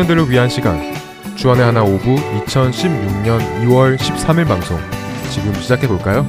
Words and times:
청년들을 0.00 0.30
위한 0.30 0.48
시간 0.48 0.80
주안의 1.36 1.64
하나 1.64 1.82
오부 1.82 2.14
2016년 2.46 3.64
2월 3.64 3.96
13일 3.98 4.46
방송 4.46 4.78
지금 5.30 5.52
시작해 5.54 5.86
볼까요? 5.88 6.26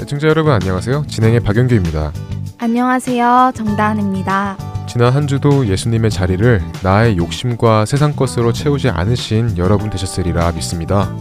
애청자 0.00 0.28
여러분 0.28 0.52
안녕하세요. 0.52 1.06
진행의 1.08 1.40
박영규입니다. 1.40 2.12
안녕하세요. 2.58 3.52
정다은입니다. 3.54 4.56
지난 4.86 5.12
한 5.12 5.26
주도 5.26 5.66
예수님의 5.66 6.10
자리를 6.10 6.62
나의 6.82 7.16
욕심과 7.16 7.86
세상 7.86 8.14
것으로 8.14 8.52
채우지 8.52 8.90
않으신 8.90 9.56
여러분 9.58 9.90
되셨으리라 9.90 10.52
믿습니다. 10.52 11.12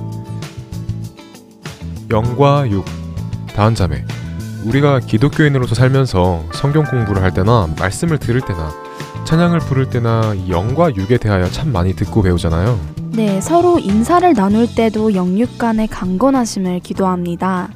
영과 2.11 2.69
육, 2.69 2.85
다한 3.55 3.73
자매. 3.73 4.05
우리가 4.65 4.99
기독교인으로서 4.99 5.75
살면서 5.75 6.45
성경 6.53 6.83
공부를 6.83 7.23
할 7.23 7.33
때나 7.33 7.67
말씀을 7.79 8.17
들을 8.17 8.41
때나 8.41 8.71
찬양을 9.25 9.59
부를 9.59 9.89
때나 9.89 10.33
영과 10.49 10.93
육에 10.95 11.17
대하여 11.17 11.49
참 11.49 11.71
많이 11.71 11.93
듣고 11.93 12.21
배우잖아요. 12.21 12.79
네, 13.13 13.41
서로 13.41 13.79
인사를 13.79 14.33
나눌 14.33 14.67
때도 14.73 15.15
영육 15.15 15.57
간의 15.57 15.87
강건하심을 15.87 16.79
기도합니다. 16.79 17.69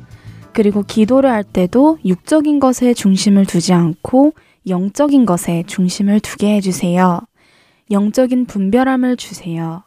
그리고 0.53 0.83
기도를 0.83 1.29
할 1.29 1.43
때도 1.43 1.99
육적인 2.05 2.59
것에 2.59 2.93
중심을 2.93 3.45
두지 3.45 3.73
않고 3.73 4.33
영적인 4.67 5.25
것에 5.25 5.63
중심을 5.67 6.19
두게 6.21 6.55
해주세요. 6.55 7.19
영적인 7.91 8.45
분별함을 8.45 9.17
주세요. 9.17 9.83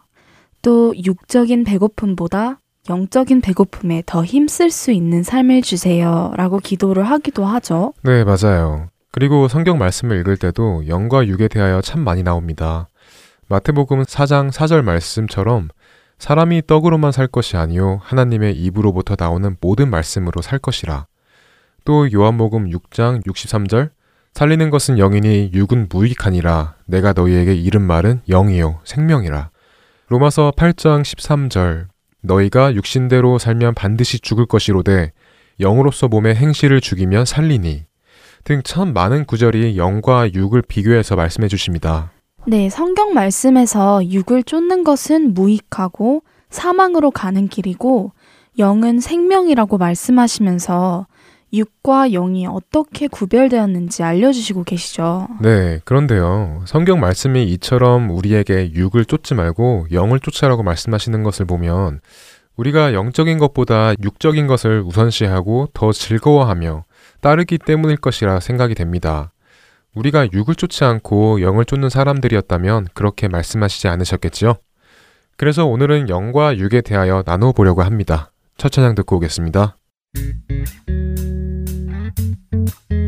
또 0.62 0.94
육적인 1.02 1.64
배고픔보다 1.64 2.60
영적인 2.88 3.40
배고픔에 3.40 4.02
더 4.06 4.24
힘쓸 4.24 4.70
수 4.70 4.90
있는 4.90 5.22
삶을 5.22 5.62
주세요. 5.62 6.32
라고 6.36 6.58
기도를 6.58 7.04
하기도 7.04 7.44
하죠. 7.44 7.92
네, 8.02 8.24
맞아요. 8.24 8.88
그리고 9.10 9.48
성경 9.48 9.78
말씀을 9.78 10.18
읽을 10.20 10.36
때도 10.36 10.86
영과 10.88 11.26
육에 11.26 11.48
대하여 11.48 11.80
참 11.80 12.00
많이 12.00 12.22
나옵니다. 12.22 12.88
마태복음 13.48 14.02
4장 14.02 14.50
4절 14.50 14.82
말씀처럼 14.82 15.68
사람이 16.18 16.62
떡으로만 16.66 17.12
살 17.12 17.26
것이 17.26 17.56
아니요 17.56 18.00
하나님의 18.02 18.54
입으로부터 18.56 19.16
나오는 19.18 19.56
모든 19.60 19.90
말씀으로 19.90 20.42
살 20.42 20.58
것이라. 20.58 21.06
또 21.84 22.12
요한복음 22.12 22.68
6장 22.70 23.24
63절 23.24 23.90
살리는 24.34 24.70
것은 24.70 24.98
영이니 24.98 25.52
육은 25.54 25.88
무익하니라 25.90 26.74
내가 26.86 27.12
너희에게 27.12 27.54
이른 27.54 27.82
말은 27.82 28.20
영이요 28.28 28.80
생명이라. 28.84 29.50
로마서 30.08 30.52
8장 30.56 31.02
13절 31.02 31.86
너희가 32.28 32.74
육신대로 32.74 33.38
살면 33.38 33.74
반드시 33.74 34.20
죽을 34.20 34.46
것이로되 34.46 35.10
영으로서 35.58 36.06
몸의 36.06 36.36
행실을 36.36 36.80
죽이면 36.80 37.24
살리니 37.24 37.84
등 38.44 38.62
참 38.64 38.92
많은 38.92 39.24
구절이 39.24 39.76
영과 39.76 40.32
육을 40.32 40.62
비교해서 40.62 41.16
말씀해 41.16 41.48
주십니다. 41.48 42.12
네, 42.46 42.70
성경 42.70 43.12
말씀에서 43.12 44.00
육을 44.08 44.44
쫓는 44.44 44.84
것은 44.84 45.34
무익하고 45.34 46.22
사망으로 46.50 47.10
가는 47.10 47.48
길이고 47.48 48.12
영은 48.58 49.00
생명이라고 49.00 49.76
말씀하시면서 49.76 51.06
육과 51.52 52.08
영이 52.10 52.46
어떻게 52.46 53.08
구별되었는지 53.08 54.02
알려주시고 54.02 54.64
계시죠. 54.64 55.28
네, 55.40 55.80
그런데요. 55.84 56.62
성경 56.66 57.00
말씀이 57.00 57.44
이처럼 57.44 58.10
우리에게 58.10 58.72
육을 58.72 59.04
쫓지 59.04 59.34
말고 59.34 59.86
영을 59.92 60.20
쫓아라고 60.20 60.62
말씀하시는 60.62 61.22
것을 61.22 61.46
보면 61.46 62.00
우리가 62.56 62.92
영적인 62.92 63.38
것보다 63.38 63.92
육적인 64.02 64.46
것을 64.46 64.82
우선시하고 64.84 65.68
더 65.72 65.92
즐거워하며 65.92 66.84
따르기 67.20 67.58
때문일 67.58 67.98
것이라 67.98 68.40
생각이 68.40 68.74
됩니다. 68.74 69.32
우리가 69.94 70.28
육을 70.32 70.54
쫓지 70.54 70.84
않고 70.84 71.40
영을 71.40 71.64
쫓는 71.64 71.88
사람들이었다면 71.88 72.88
그렇게 72.94 73.28
말씀하시지 73.28 73.88
않으셨겠지요? 73.88 74.54
그래서 75.36 75.66
오늘은 75.66 76.08
영과 76.08 76.56
육에 76.56 76.80
대하여 76.80 77.22
나눠 77.22 77.52
보려고 77.52 77.82
합니다. 77.82 78.32
첫 78.56 78.70
찬양 78.72 78.96
듣고 78.96 79.16
오겠습니다. 79.16 79.76
Thank 82.58 82.74
you. 82.90 83.07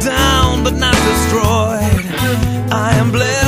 down 0.00 0.64
but 0.64 0.74
not 0.74 0.94
destroyed. 1.10 2.04
I 2.72 2.94
am 3.00 3.10
blessed 3.10 3.41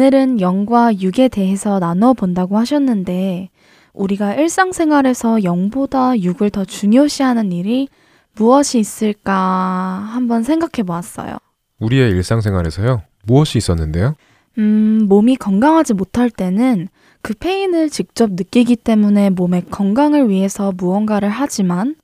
오늘은 0.00 0.40
영과 0.40 0.98
육에 0.98 1.28
대해서 1.28 1.78
나누어 1.78 2.14
본다고 2.14 2.56
하셨는데, 2.56 3.50
우리가 3.92 4.32
일상생활에서 4.32 5.44
영보다 5.44 6.18
육을 6.18 6.48
더 6.48 6.64
중요시하는 6.64 7.52
일이 7.52 7.86
무엇이 8.34 8.78
있을까 8.78 9.34
한번 9.34 10.42
생각해 10.42 10.86
보았어요. 10.86 11.36
우리의 11.80 12.12
일상생활에서요. 12.12 13.02
무엇이 13.26 13.58
있었는데요? 13.58 14.14
음, 14.56 15.04
몸이 15.06 15.36
건강하지 15.36 15.92
못할 15.92 16.30
때는 16.30 16.88
그 17.20 17.34
페인을 17.34 17.90
직접 17.90 18.30
느끼기 18.30 18.76
때문에 18.76 19.28
몸의 19.28 19.66
건강을 19.70 20.30
위해서 20.30 20.72
무언가를 20.74 21.28
하지만 21.28 21.94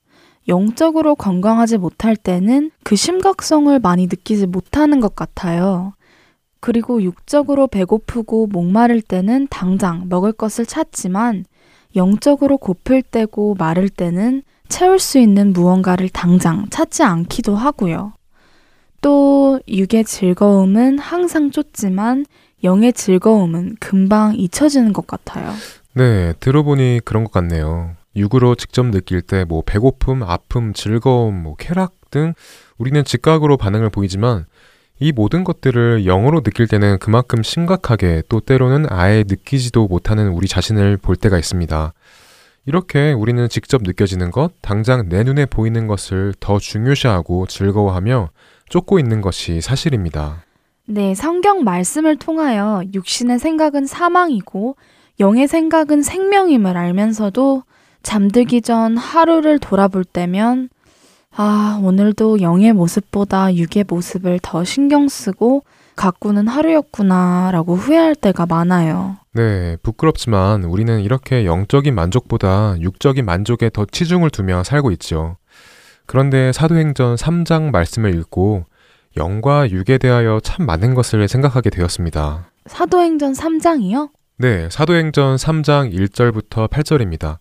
영적으로 0.49 1.15
건강하지 1.15 1.79
못할 1.79 2.15
때는 2.15 2.73
그 2.83 2.95
심각성을 2.95 3.79
많이 3.79 4.03
느끼지 4.03 4.49
못하는 4.49 5.01
것 5.01 5.17
같아요. 5.17 5.95
그리고 6.67 7.01
육적으로 7.01 7.69
배고프고 7.69 8.49
목마를 8.49 9.01
때는 9.01 9.47
당장 9.49 10.09
먹을 10.09 10.33
것을 10.33 10.67
찾지만 10.67 11.45
영적으로 11.95 12.59
고플 12.59 13.03
때고 13.03 13.55
마를 13.57 13.89
때는 13.89 14.43
채울 14.67 14.99
수 14.99 15.21
있는 15.21 15.53
무언가를 15.53 16.09
당장 16.09 16.67
찾지 16.69 17.05
않기도 17.05 17.55
하고요. 17.55 18.15
또 19.01 19.61
육의 19.69 20.07
즐거움은 20.07 20.99
항상 20.99 21.53
쫓지만 21.53 22.27
영의 22.65 22.93
즐거움은 22.93 23.77
금방 23.79 24.35
잊혀지는 24.35 24.93
것 24.93 25.07
같아요. 25.07 25.53
네, 25.95 26.33
들어보니 26.41 27.03
그런 27.05 27.23
것 27.23 27.31
같네요. 27.31 27.95
육으로 28.17 28.57
직접 28.57 28.85
느낄 28.87 29.23
때 29.23 29.45
뭐 29.45 29.63
배고픔, 29.65 30.25
아픔, 30.25 30.73
즐거움, 30.73 31.45
뭐 31.45 31.55
쾌락 31.55 32.11
등 32.11 32.35
우리는 32.77 33.05
즉각으로 33.05 33.57
반응을 33.57 33.91
보이지만 33.91 34.47
이 34.99 35.13
모든 35.13 35.45
것들을 35.45 36.07
영어로 36.07 36.41
느낄 36.41 36.67
때는 36.67 36.99
그만큼 36.99 37.43
심각하게 37.43 38.23
또 38.29 38.41
때로는 38.41 38.87
아예 38.89 39.25
느끼지도 39.27 39.89
못하는 39.89 40.29
우리 40.29 40.49
자신을 40.49 40.97
볼 40.97 41.17
때가 41.17 41.39
있습니다. 41.39 41.93
이렇게 42.65 43.13
우리는 43.13 43.49
직접 43.49 43.83
느껴지는 43.83 44.31
것, 44.31 44.53
당장 44.61 45.09
내 45.09 45.23
눈에 45.23 45.47
보이는 45.47 45.87
것을 45.87 46.35
더 46.41 46.59
중요시하고 46.59 47.47
즐거워하며 47.47 48.31
쫓고 48.69 48.99
있는 48.99 49.21
것이 49.21 49.61
사실입니다. 49.61 50.45
네, 50.87 51.15
성경 51.15 51.63
말씀을 51.63 52.17
통하여 52.17 52.83
육신의 52.95 53.39
생각은 53.39 53.87
사망이고 53.87 54.77
영의 55.21 55.47
생각은 55.47 56.03
생명임을 56.03 56.77
알면서도 56.77 57.65
잠들기 58.03 58.63
전 58.63 58.97
하루를 58.97 59.59
돌아볼 59.59 60.05
때면 60.05 60.69
아, 61.39 61.79
오늘도 61.83 62.41
영의 62.41 62.73
모습보다 62.73 63.55
육의 63.55 63.85
모습을 63.87 64.41
더 64.43 64.65
신경 64.65 65.09
쓰고 65.09 65.65
가꾸는 65.95 66.49
하루였구나 66.49 67.51
라고 67.53 67.75
후회할 67.75 68.15
때가 68.15 68.47
많아요. 68.47 69.17
네, 69.33 69.77
부끄럽지만 69.83 70.65
우리는 70.65 71.01
이렇게 71.01 71.45
영적인 71.45 71.95
만족보다 71.95 72.77
육적인 72.81 73.25
만족에 73.25 73.71
더 73.71 73.85
치중을 73.85 74.31
두며 74.31 74.65
살고 74.65 74.91
있죠. 74.93 75.37
그런데 76.07 76.53
사도행전 76.53 77.17
3장 77.17 77.71
말씀을 77.71 78.15
읽고 78.15 78.65
영과 79.17 79.69
육에 79.71 79.99
대하여 79.99 80.41
참 80.43 80.65
많은 80.67 80.95
것을 80.95 81.29
생각하게 81.29 81.71
되었습니다. 81.71 82.51
사도행전 82.67 83.33
3장이요? 83.33 84.11
네, 84.39 84.69
사도행전 84.71 85.37
3장 85.37 85.93
1절부터 85.93 86.69
8절입니다. 86.69 87.39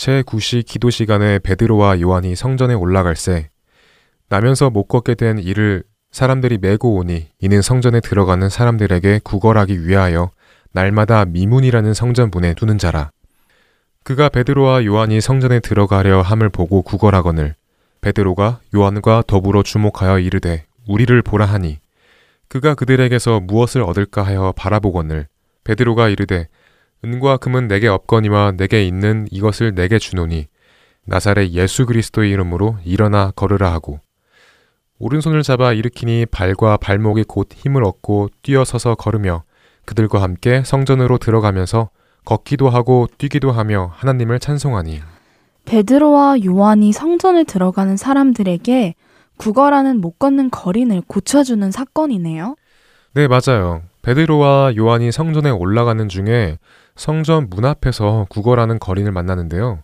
제9시 0.00 0.64
기도 0.64 0.88
시간에 0.88 1.38
베드로와 1.38 2.00
요한이 2.00 2.34
성전에 2.34 2.72
올라갈새 2.72 3.50
나면서 4.30 4.70
못 4.70 4.84
걷게 4.84 5.14
된 5.14 5.38
이를 5.38 5.82
사람들이 6.10 6.56
메고 6.56 6.96
오니 6.96 7.28
이는 7.38 7.60
성전에 7.60 8.00
들어가는 8.00 8.48
사람들에게 8.48 9.20
구걸하기 9.22 9.86
위하여 9.86 10.30
날마다 10.72 11.26
미문이라는 11.26 11.92
성전문에 11.92 12.54
두는 12.54 12.78
자라. 12.78 13.10
그가 14.02 14.30
베드로와 14.30 14.86
요한이 14.86 15.20
성전에 15.20 15.60
들어가려 15.60 16.22
함을 16.22 16.48
보고 16.48 16.80
구걸하거늘 16.80 17.54
베드로가 18.00 18.60
요한과 18.74 19.24
더불어 19.26 19.62
주목하여 19.62 20.20
이르되 20.20 20.64
우리를 20.88 21.20
보라 21.20 21.44
하니 21.44 21.78
그가 22.48 22.74
그들에게서 22.74 23.40
무엇을 23.40 23.82
얻을까 23.82 24.22
하여 24.22 24.54
바라보거늘 24.56 25.26
베드로가 25.64 26.08
이르되 26.08 26.48
은과 27.04 27.38
금은 27.38 27.68
내게 27.68 27.88
없거니와 27.88 28.52
내게 28.52 28.84
있는 28.84 29.26
이것을 29.30 29.74
내게 29.74 29.98
주노니 29.98 30.46
나사렛 31.06 31.50
예수 31.52 31.86
그리스도의 31.86 32.30
이름으로 32.30 32.76
일어나 32.84 33.32
걸으라 33.34 33.72
하고. 33.72 34.00
오른손을 34.98 35.42
잡아 35.42 35.72
일으키니 35.72 36.26
발과 36.26 36.76
발목이 36.76 37.24
곧 37.26 37.48
힘을 37.54 37.84
얻고 37.84 38.28
뛰어서서 38.42 38.96
걸으며 38.96 39.44
그들과 39.86 40.20
함께 40.20 40.62
성전으로 40.64 41.16
들어가면서 41.16 41.88
걷기도 42.26 42.68
하고 42.68 43.08
뛰기도 43.16 43.50
하며 43.50 43.90
하나님을 43.94 44.38
찬송하니. 44.38 45.00
베드로와 45.64 46.44
요한이 46.44 46.92
성전에 46.92 47.44
들어가는 47.44 47.96
사람들에게 47.96 48.94
구걸하는 49.38 50.02
못 50.02 50.18
걷는 50.18 50.50
거린을 50.50 51.02
고쳐주는 51.06 51.70
사건이네요. 51.70 52.56
네 53.14 53.26
맞아요 53.26 53.82
베드로와 54.02 54.74
요한이 54.76 55.12
성전에 55.12 55.50
올라가는 55.50 56.08
중에 56.08 56.58
성전 56.96 57.48
문 57.50 57.64
앞에서 57.64 58.26
구걸하는 58.28 58.78
거린을 58.78 59.12
만나는데요 59.12 59.82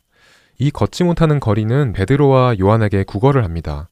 이 0.58 0.70
걷지 0.70 1.04
못하는 1.04 1.40
거린은 1.40 1.92
베드로와 1.92 2.56
요한에게 2.58 3.04
구걸을 3.04 3.44
합니다 3.44 3.90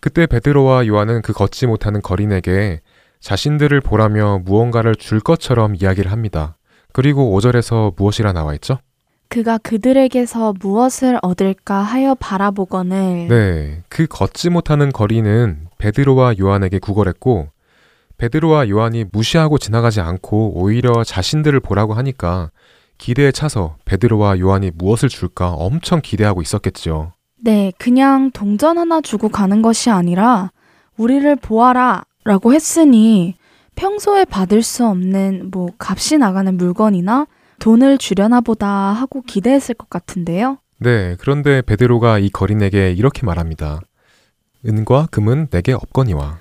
그때 0.00 0.26
베드로와 0.26 0.86
요한은 0.86 1.22
그 1.22 1.32
걷지 1.32 1.66
못하는 1.66 2.00
거린에게 2.02 2.80
자신들을 3.20 3.80
보라며 3.80 4.40
무언가를 4.44 4.94
줄 4.94 5.20
것처럼 5.20 5.74
이야기를 5.74 6.12
합니다. 6.12 6.56
그리고 6.92 7.36
5절에서 7.36 7.94
무엇이라 7.96 8.32
나와 8.32 8.54
있죠? 8.54 8.78
그가 9.28 9.58
그들에게서 9.58 10.54
무엇을 10.60 11.18
얻을까 11.20 11.82
하여 11.82 12.14
바라보거늘 12.14 13.28
네, 13.28 13.82
그 13.90 14.06
걷지 14.06 14.48
못하는 14.48 14.90
거리는 14.90 15.68
베드로와 15.76 16.34
요한에게 16.40 16.78
구걸했고 16.78 17.48
베드로와 18.18 18.68
요한이 18.68 19.06
무시하고 19.12 19.58
지나가지 19.58 20.00
않고 20.00 20.60
오히려 20.60 21.04
자신들을 21.04 21.58
보라고 21.60 21.94
하니까 21.94 22.50
기대에 22.98 23.30
차서 23.30 23.76
베드로와 23.84 24.40
요한이 24.40 24.72
무엇을 24.74 25.08
줄까 25.08 25.52
엄청 25.52 26.00
기대하고 26.02 26.42
있었겠죠. 26.42 27.12
네, 27.36 27.72
그냥 27.78 28.32
동전 28.32 28.76
하나 28.76 29.00
주고 29.00 29.28
가는 29.28 29.62
것이 29.62 29.88
아니라 29.90 30.50
우리를 30.96 31.36
보아라 31.36 32.02
라고 32.24 32.52
했으니 32.52 33.36
평소에 33.76 34.24
받을 34.24 34.62
수 34.62 34.84
없는 34.84 35.50
뭐 35.52 35.68
값이 35.78 36.18
나가는 36.18 36.56
물건이나 36.56 37.28
돈을 37.60 37.98
주려나 37.98 38.40
보다 38.40 38.68
하고 38.68 39.22
기대했을 39.22 39.76
것 39.76 39.88
같은데요. 39.88 40.58
네, 40.78 41.16
그런데 41.20 41.62
베드로가 41.62 42.18
이 42.18 42.28
거린에게 42.30 42.92
이렇게 42.92 43.24
말합니다. 43.24 43.80
은과 44.66 45.06
금은 45.12 45.48
내게 45.50 45.72
없거니와. 45.72 46.38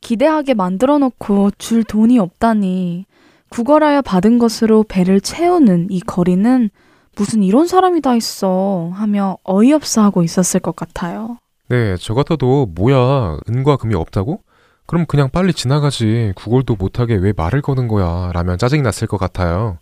기대하게 0.00 0.54
만들어 0.54 0.98
놓고 0.98 1.52
줄 1.58 1.84
돈이 1.84 2.18
없다니 2.18 3.06
구걸하여 3.50 4.02
받은 4.02 4.38
것으로 4.38 4.84
배를 4.84 5.20
채우는 5.20 5.88
이 5.90 6.00
거리는 6.00 6.70
무슨 7.16 7.42
이런 7.42 7.66
사람이 7.66 8.00
다 8.00 8.14
있어 8.14 8.90
하며 8.94 9.36
어이없어 9.44 10.02
하고 10.02 10.22
있었을 10.22 10.60
것 10.60 10.76
같아요. 10.76 11.38
네, 11.68 11.96
저 12.00 12.14
같아도 12.14 12.66
뭐야, 12.74 13.38
은과 13.48 13.76
금이 13.76 13.94
없다고? 13.94 14.40
그럼 14.86 15.06
그냥 15.06 15.28
빨리 15.30 15.52
지나가지. 15.52 16.32
구걸도 16.34 16.76
못하게 16.76 17.14
왜 17.14 17.32
말을 17.36 17.62
거는 17.62 17.86
거야. 17.88 18.30
라면 18.32 18.58
짜증이 18.58 18.82
났을 18.82 19.06
것 19.06 19.18
같아요. 19.18 19.78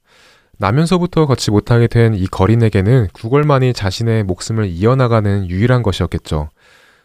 나면서부터 0.58 1.26
걷지 1.26 1.50
못하게 1.50 1.86
된 1.86 2.14
이 2.14 2.26
거린에게는 2.26 3.08
구걸만이 3.12 3.72
자신의 3.72 4.24
목숨을 4.24 4.66
이어나가는 4.66 5.48
유일한 5.48 5.82
것이었겠죠. 5.82 6.48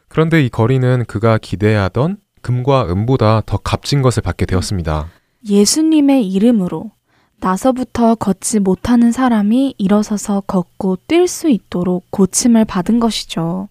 그런데 0.09 0.43
이 0.43 0.49
거린은 0.49 1.05
그가 1.07 1.37
기대하던 1.37 2.17
금과 2.43 2.91
은보다 2.91 3.41
더 3.47 3.57
값진 3.57 4.03
것을 4.03 4.21
받게 4.21 4.45
되었습니다. 4.45 5.07
예수님의 5.49 6.27
이름으로 6.29 6.91
나서부터 7.39 8.15
걷지 8.15 8.59
못하는 8.59 9.11
사람이 9.11 9.75
일어서서 9.77 10.43
걷고 10.45 10.97
뛸 11.07 11.27
수 11.27 11.49
있도록 11.49 12.05
고침을 12.11 12.65
받은 12.65 12.99
것이죠. 12.99 13.67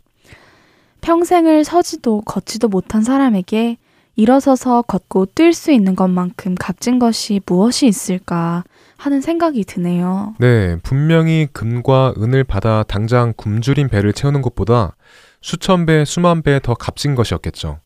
평생을 1.01 1.65
서지도 1.65 2.23
걷지도 2.23 2.69
못한 2.69 3.03
사람에게 3.03 3.79
일어서서 4.15 4.83
걷고 4.83 5.27
뛸 5.35 5.53
수 5.55 5.73
있는 5.73 5.97
것만큼 5.97 6.55
값진 6.59 6.99
것이 6.99 7.41
무엇이 7.47 7.87
있을까 7.87 8.63
하는 8.99 9.21
생각이 9.23 9.65
드네요. 9.65 10.35
네, 10.39 10.77
분명히 10.83 11.49
금과 11.53 12.15
은을 12.19 12.45
받아 12.45 12.83
당장 12.83 13.33
굶주린 13.37 13.89
배를 13.89 14.13
채우는 14.13 14.43
것보다 14.43 14.97
수천 15.41 15.87
배, 15.87 16.05
수만 16.05 16.43
배 16.43 16.61
더 16.61 16.75
값진 16.75 17.15
것이었겠죠. 17.15 17.81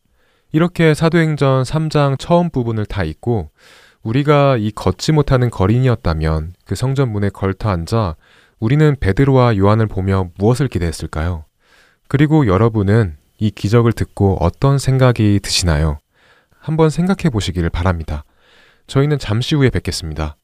이렇게 0.52 0.94
사도행전 0.94 1.64
3장 1.64 2.18
처음 2.18 2.50
부분을 2.50 2.86
다 2.86 3.04
읽고 3.04 3.50
우리가 4.02 4.56
이 4.56 4.70
걷지 4.70 5.12
못하는 5.12 5.50
거린이었다면 5.50 6.54
그 6.64 6.74
성전 6.74 7.10
문에 7.10 7.28
걸터 7.28 7.70
앉아 7.70 8.16
우리는 8.58 8.96
베드로와 8.98 9.56
요한을 9.56 9.86
보며 9.86 10.30
무엇을 10.38 10.68
기대했을까요? 10.68 11.44
그리고 12.08 12.46
여러분은 12.46 13.16
이 13.38 13.50
기적을 13.50 13.92
듣고 13.92 14.38
어떤 14.40 14.78
생각이 14.78 15.40
드시나요? 15.42 15.98
한번 16.58 16.88
생각해 16.88 17.30
보시기를 17.30 17.68
바랍니다. 17.70 18.24
저희는 18.86 19.18
잠시 19.18 19.54
후에 19.56 19.70
뵙겠습니다. 19.70 20.36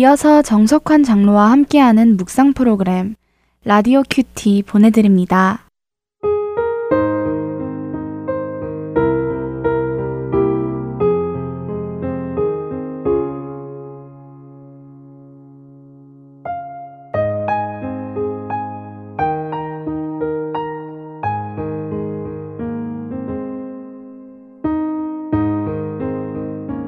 이어서 0.00 0.40
정석환 0.40 1.02
장로와 1.02 1.50
함께하는 1.50 2.16
묵상 2.16 2.54
프로그램 2.54 3.16
라디오 3.64 4.02
큐티 4.08 4.62
보내드립니다. 4.66 5.66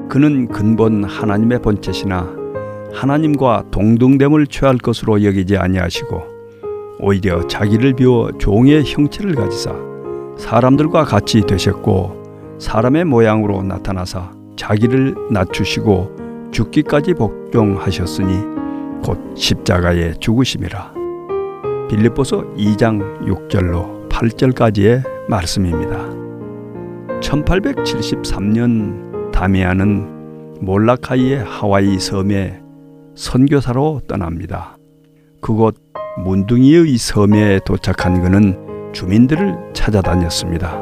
그는 0.09 0.47
근본 0.47 1.03
하나님의 1.03 1.61
본체시나 1.61 2.42
하나님과 2.93 3.65
동등됨을 3.71 4.47
취할 4.47 4.77
것으로 4.77 5.23
여기지 5.23 5.57
아니하시고 5.57 6.33
오히려 6.99 7.45
자기를 7.47 7.93
비워 7.93 8.31
종의 8.37 8.83
형체를 8.85 9.35
가지사 9.35 9.73
사람들과 10.37 11.03
같이 11.03 11.41
되셨고 11.41 12.55
사람의 12.59 13.05
모양으로 13.05 13.63
나타나사 13.63 14.31
자기를 14.55 15.15
낮추시고 15.31 16.51
죽기까지 16.51 17.15
복종하셨으니 17.15 18.53
곧 19.03 19.19
십자가에 19.35 20.13
죽으심이라. 20.13 20.93
빌립보서 21.89 22.43
2장 22.55 23.25
6절로 23.25 24.07
8절까지의 24.09 25.03
말씀입니다. 25.27 25.97
1873년 27.19 29.31
다미안은 29.31 30.61
몰라카이의 30.61 31.43
하와이 31.43 31.99
섬에 31.99 32.62
선교사로 33.15 34.01
떠납니다. 34.07 34.77
그곳 35.41 35.75
문둥이의 36.17 36.97
섬에 36.97 37.59
도착한 37.65 38.21
그는 38.21 38.91
주민들을 38.93 39.55
찾아다녔습니다. 39.73 40.81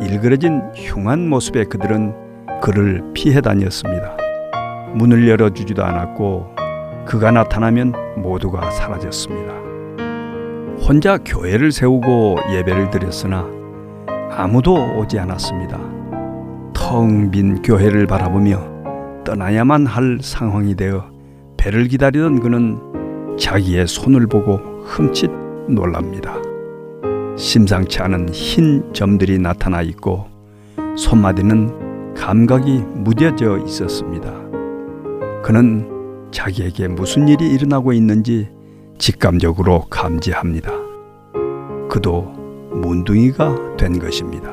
일그러진 0.00 0.62
흉한 0.74 1.28
모습의 1.28 1.66
그들은 1.66 2.14
그를 2.60 3.02
피해 3.14 3.40
다녔습니다. 3.40 4.16
문을 4.94 5.28
열어주지도 5.28 5.84
않았고 5.84 6.46
그가 7.06 7.30
나타나면 7.30 7.92
모두가 8.16 8.70
사라졌습니다. 8.70 9.52
혼자 10.86 11.18
교회를 11.18 11.72
세우고 11.72 12.36
예배를 12.52 12.90
드렸으나 12.90 13.46
아무도 14.30 14.74
오지 14.98 15.18
않았습니다. 15.18 15.78
텅 16.72 17.30
빈 17.30 17.60
교회를 17.62 18.06
바라보며 18.06 19.22
떠나야만 19.24 19.86
할 19.86 20.18
상황이 20.22 20.74
되어 20.74 21.17
배를 21.58 21.88
기다리던 21.88 22.40
그는 22.40 22.78
자기의 23.38 23.86
손을 23.86 24.26
보고 24.26 24.56
흠칫 24.84 25.30
놀랍니다. 25.68 26.36
심상치 27.36 28.00
않은 28.00 28.30
흰 28.30 28.92
점들이 28.94 29.38
나타나 29.38 29.82
있고 29.82 30.26
손마디는 30.96 32.14
감각이 32.14 32.82
무뎌져 32.94 33.58
있었습니다. 33.66 34.32
그는 35.42 36.28
자기에게 36.30 36.88
무슨 36.88 37.28
일이 37.28 37.48
일어나고 37.50 37.92
있는지 37.92 38.48
직감적으로 38.98 39.86
감지합니다. 39.90 40.72
그도 41.88 42.22
문둥이가 42.72 43.76
된 43.76 43.98
것입니다. 43.98 44.50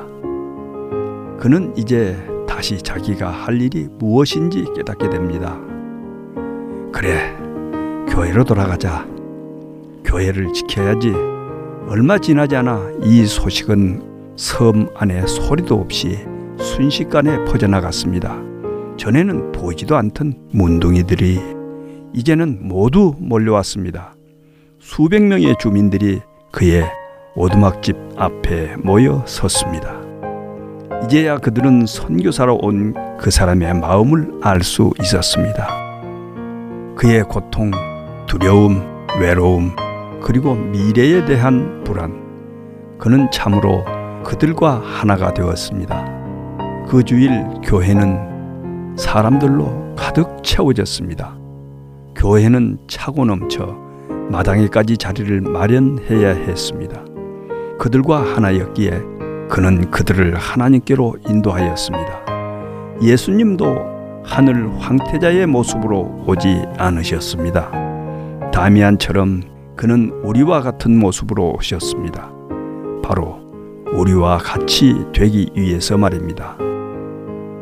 그는 1.40 1.74
이제 1.76 2.18
다시 2.48 2.78
자기가 2.78 3.30
할 3.30 3.62
일이 3.62 3.88
무엇인지 4.00 4.66
깨닫게 4.76 5.10
됩니다. 5.10 5.60
그래, 6.96 7.36
교회로 8.10 8.46
돌아가자. 8.46 9.06
교회를 10.06 10.54
지켜야지. 10.54 11.12
얼마 11.90 12.18
지나지 12.18 12.56
않아 12.56 12.90
이 13.04 13.26
소식은 13.26 14.34
섬 14.38 14.88
안에 14.96 15.28
소리도 15.28 15.76
없이 15.76 16.18
순식간에 16.58 17.44
퍼져나갔습니다. 17.44 18.38
전에는 18.96 19.52
보이지도 19.52 19.98
않던 19.98 20.36
문둥이들이 20.52 21.42
이제는 22.14 22.60
모두 22.62 23.14
몰려왔습니다. 23.20 24.16
수백 24.80 25.22
명의 25.24 25.54
주민들이 25.60 26.22
그의 26.54 26.86
오두막집 27.36 27.98
앞에 28.16 28.78
모여 28.78 29.22
섰습니다. 29.28 30.00
이제야 31.04 31.40
그들은 31.40 31.88
선교사로 31.88 32.60
온 32.62 32.94
그 33.18 33.32
사람의 33.32 33.74
마음을 33.76 34.40
알 34.44 34.62
수 34.64 34.92
있었습니다. 35.02 35.85
그의 36.96 37.24
고통, 37.24 37.72
두려움, 38.26 38.82
외로움, 39.20 39.76
그리고 40.22 40.56
미래에 40.56 41.26
대한 41.26 41.84
불안. 41.84 42.24
그는 42.98 43.30
참으로 43.32 43.84
그들과 44.24 44.82
하나가 44.84 45.34
되었습니다. 45.34 46.86
그 46.88 47.04
주일 47.04 47.46
교회는 47.64 48.96
사람들로 48.98 49.96
가득 49.96 50.42
채워졌습니다. 50.44 51.36
교회는 52.16 52.78
차고 52.88 53.26
넘쳐 53.26 53.76
마당에까지 54.32 54.98
자리를 54.98 55.42
마련해야 55.42 56.30
했습니다. 56.30 57.04
그들과 57.78 58.22
하나였기에 58.22 58.90
그는 59.50 59.92
그들을 59.92 60.36
하나님께로 60.36 61.18
인도하였습니다. 61.28 62.26
예수님도 63.02 63.95
하늘 64.26 64.70
황태자의 64.80 65.46
모습으로 65.46 66.24
오지 66.28 66.64
않으셨습니다. 66.78 67.72
다미안처럼 68.52 69.76
그는 69.76 70.10
우리와 70.24 70.62
같은 70.62 70.98
모습으로 70.98 71.56
오셨습니다. 71.58 72.32
바로 73.04 73.40
우리와 73.94 74.40
같이 74.40 74.96
되기 75.14 75.50
위해서 75.56 75.98
말입니다. 75.98 76.58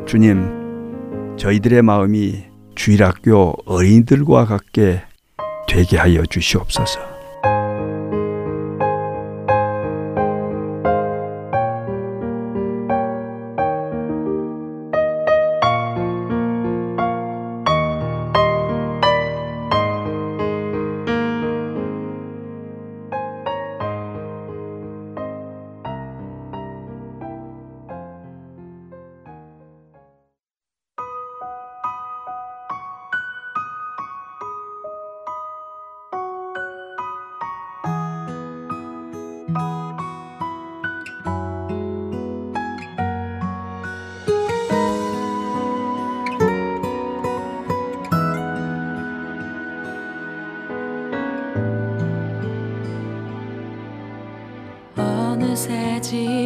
주님, 0.06 1.36
저희들의 1.36 1.82
마음이 1.82 2.44
주일학교 2.74 3.54
어린이들과 3.66 4.46
같게 4.46 5.02
되게 5.68 5.96
하여 5.96 6.24
주시옵소서. 6.24 7.13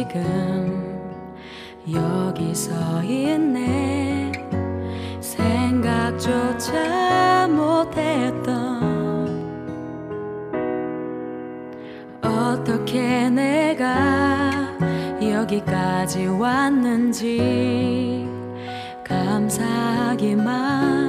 지금 0.09 0.97
여기 1.93 2.53
서 2.55 3.03
있네. 3.03 4.31
생각조차 5.21 6.73
못했던 7.47 8.79
어떻게 12.23 13.29
내가 13.29 14.75
여기까지 15.21 16.25
왔는지 16.25 18.27
감사하기만 19.03 21.08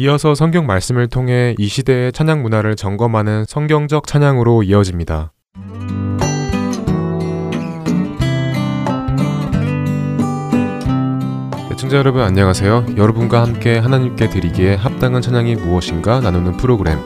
이어서 0.00 0.36
성경 0.36 0.64
말씀을 0.64 1.08
통해 1.08 1.56
이 1.58 1.66
시대의 1.66 2.12
찬양 2.12 2.40
문화를 2.40 2.76
점검하는 2.76 3.44
성경적 3.48 4.06
찬양으로 4.06 4.62
이어집니다. 4.62 5.32
애청자 11.72 11.96
여러분 11.96 12.22
안녕하세요. 12.22 12.86
여러분과 12.96 13.42
함께 13.42 13.78
하나님께 13.78 14.28
드리기에 14.28 14.76
합당한 14.76 15.20
찬양이 15.20 15.56
무엇인가 15.56 16.20
나누는 16.20 16.58
프로그램 16.58 17.00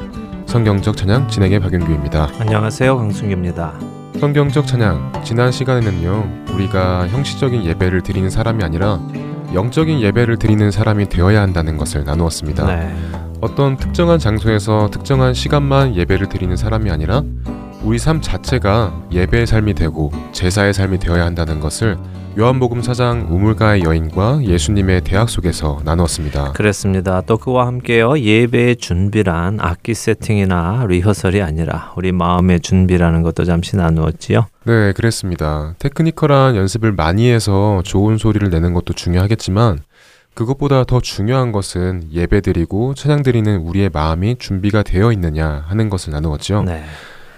성경적 0.45 0.95
찬양 0.95 1.29
진행의 1.29 1.61
박윤규입니다. 1.61 2.29
안녕하세요. 2.41 2.99
강승규입니다. 2.99 3.73
성경적 4.21 4.67
찬양 4.67 5.23
지난 5.25 5.51
시간에는요 5.51 6.45
우리가 6.53 7.09
형식적인 7.09 7.65
예배를 7.65 8.03
드리는 8.03 8.29
사람이 8.29 8.63
아니라 8.63 9.01
영적인 9.55 10.01
예배를 10.01 10.38
드리는 10.38 10.71
사람이 10.71 11.09
되어야 11.09 11.43
한다는 11.43 11.77
것을 11.77 12.05
나누었습니다. 12.05 12.67
네. 12.67 12.95
어떤 13.41 13.77
특정한 13.77 14.19
장소에서 14.19 14.88
특정한 14.91 15.35
시간만 15.35 15.97
예배를 15.97 16.29
드리는 16.29 16.57
사람이 16.57 16.91
아니라 16.91 17.23
우리 17.85 17.99
삶 17.99 18.21
자체가 18.21 19.07
예배의 19.11 19.47
삶이 19.47 19.75
되고 19.75 20.12
제사의 20.31 20.73
삶이 20.73 21.01
되어야 21.01 21.25
한다는 21.25 21.59
것을 21.59 21.99
요한복음 22.38 22.81
4장 22.81 23.31
우물가의 23.31 23.83
여인과 23.83 24.45
예수님의 24.45 25.03
대학 25.03 25.29
속에서 25.29 25.81
나누었습니다. 25.85 26.53
그렇습니다. 26.53 27.21
또 27.23 27.37
그와 27.37 27.66
함께요. 27.66 28.18
예배의 28.18 28.77
준비란 28.77 29.59
악기 29.61 29.95
세팅이나 29.95 30.87
리허설이 30.88 31.42
아니라 31.42 31.92
우리 31.97 32.12
마음의 32.12 32.61
준비라는 32.61 33.23
것도 33.23 33.45
잠시 33.45 33.77
나누었지요. 33.77 34.47
네, 34.64 34.92
그랬습니다. 34.92 35.75
테크니컬한 35.81 36.57
연습을 36.57 36.92
많이 36.92 37.31
해서 37.31 37.83
좋은 37.85 38.16
소리를 38.16 38.49
내는 38.49 38.73
것도 38.73 38.95
중요하겠지만 38.95 39.81
그것보다 40.35 40.85
더 40.85 41.01
중요한 41.01 41.53
것은 41.53 42.05
예배드리고 42.12 42.95
찬양드리는 42.95 43.59
우리의 43.59 43.90
마음이 43.92 44.37
준비가 44.38 44.83
되어 44.83 45.12
있느냐 45.12 45.64
하는 45.66 45.90
것을 45.90 46.12
나누었죠. 46.12 46.62
네. 46.62 46.85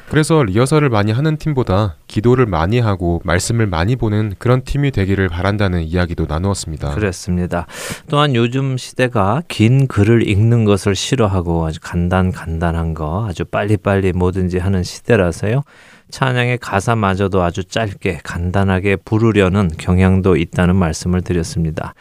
그래서 0.08 0.42
리허설을 0.44 0.90
많이 0.90 1.10
하는 1.12 1.36
팀보다 1.38 1.96
기도를 2.06 2.46
많이 2.46 2.78
하고 2.78 3.20
말씀을 3.24 3.66
많이 3.66 3.96
보는 3.96 4.34
그런 4.38 4.62
팀이 4.62 4.90
되기를 4.92 5.28
바란다는 5.28 5.82
이야기도 5.82 6.26
나누었습니다. 6.28 6.94
그렇습니다. 6.94 7.66
또한 8.08 8.34
요즘 8.34 8.76
시대가 8.76 9.42
긴 9.48 9.88
글을 9.88 10.28
읽는 10.28 10.64
것을 10.66 10.94
싫어하고 10.94 11.66
아주 11.66 11.80
간단 11.82 12.30
간단한 12.30 12.94
거 12.94 13.26
아주 13.28 13.44
빨리빨리 13.44 14.12
뭐든지 14.12 14.58
하는 14.58 14.82
시대라서요. 14.82 15.62
찬양의 16.10 16.58
가사마저도 16.58 17.42
아주 17.42 17.64
짧게 17.64 18.20
간단하게 18.22 18.96
부르려는 18.96 19.68
경향도 19.78 20.36
있다는 20.36 20.76
말씀을 20.76 21.22
드렸습니다. 21.22 21.94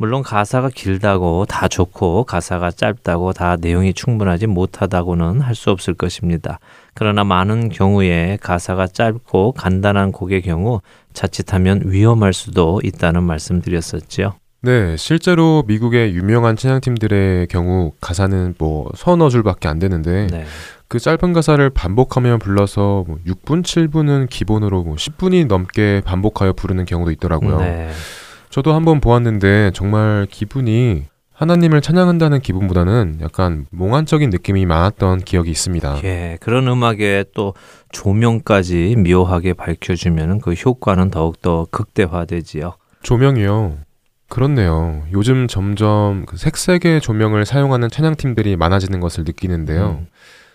물론 0.00 0.22
가사가 0.22 0.70
길다고 0.72 1.44
다 1.44 1.66
좋고 1.66 2.22
가사가 2.22 2.70
짧다고 2.70 3.32
다 3.32 3.56
내용이 3.56 3.92
충분하지 3.92 4.46
못하다고는 4.46 5.40
할 5.40 5.56
수 5.56 5.70
없을 5.70 5.92
것입니다. 5.92 6.60
그러나 6.98 7.22
많은 7.22 7.68
경우에 7.68 8.38
가사가 8.40 8.88
짧고 8.88 9.52
간단한 9.52 10.10
곡의 10.10 10.42
경우 10.42 10.80
자칫하면 11.12 11.82
위험할 11.84 12.32
수도 12.32 12.80
있다는 12.82 13.22
말씀 13.22 13.62
드렸었지요. 13.62 14.34
네, 14.62 14.96
실제로 14.96 15.62
미국의 15.68 16.16
유명한 16.16 16.56
찬양팀들의 16.56 17.46
경우 17.46 17.92
가사는 18.00 18.56
뭐 18.58 18.90
서너 18.96 19.28
줄밖에 19.28 19.68
안 19.68 19.78
되는데 19.78 20.26
네. 20.26 20.44
그 20.88 20.98
짧은 20.98 21.32
가사를 21.32 21.70
반복하며 21.70 22.38
불러서 22.38 23.04
뭐 23.06 23.18
6분, 23.24 23.62
7분은 23.62 24.28
기본으로 24.28 24.82
뭐 24.82 24.96
10분이 24.96 25.46
넘게 25.46 26.02
반복하여 26.04 26.52
부르는 26.54 26.84
경우도 26.84 27.12
있더라고요. 27.12 27.60
네. 27.60 27.90
저도 28.50 28.74
한번 28.74 29.00
보았는데 29.00 29.70
정말 29.72 30.26
기분이 30.28 31.04
하나님을 31.38 31.80
찬양한다는 31.80 32.40
기분보다는 32.40 33.18
약간 33.22 33.66
몽환적인 33.70 34.30
느낌이 34.30 34.66
많았던 34.66 35.20
기억이 35.20 35.52
있습니다. 35.52 36.00
예, 36.02 36.36
그런 36.40 36.66
음악에 36.66 37.26
또 37.32 37.54
조명까지 37.92 38.96
묘하게 39.06 39.52
밝혀주면 39.52 40.40
그 40.40 40.54
효과는 40.54 41.12
더욱더 41.12 41.68
극대화되지요. 41.70 42.74
조명이요. 43.02 43.78
그렇네요. 44.28 45.04
요즘 45.12 45.46
점점 45.46 46.26
그 46.26 46.36
색색의 46.36 47.00
조명을 47.00 47.46
사용하는 47.46 47.88
찬양팀들이 47.88 48.56
많아지는 48.56 48.98
것을 48.98 49.22
느끼는데요. 49.22 50.00
음. 50.00 50.06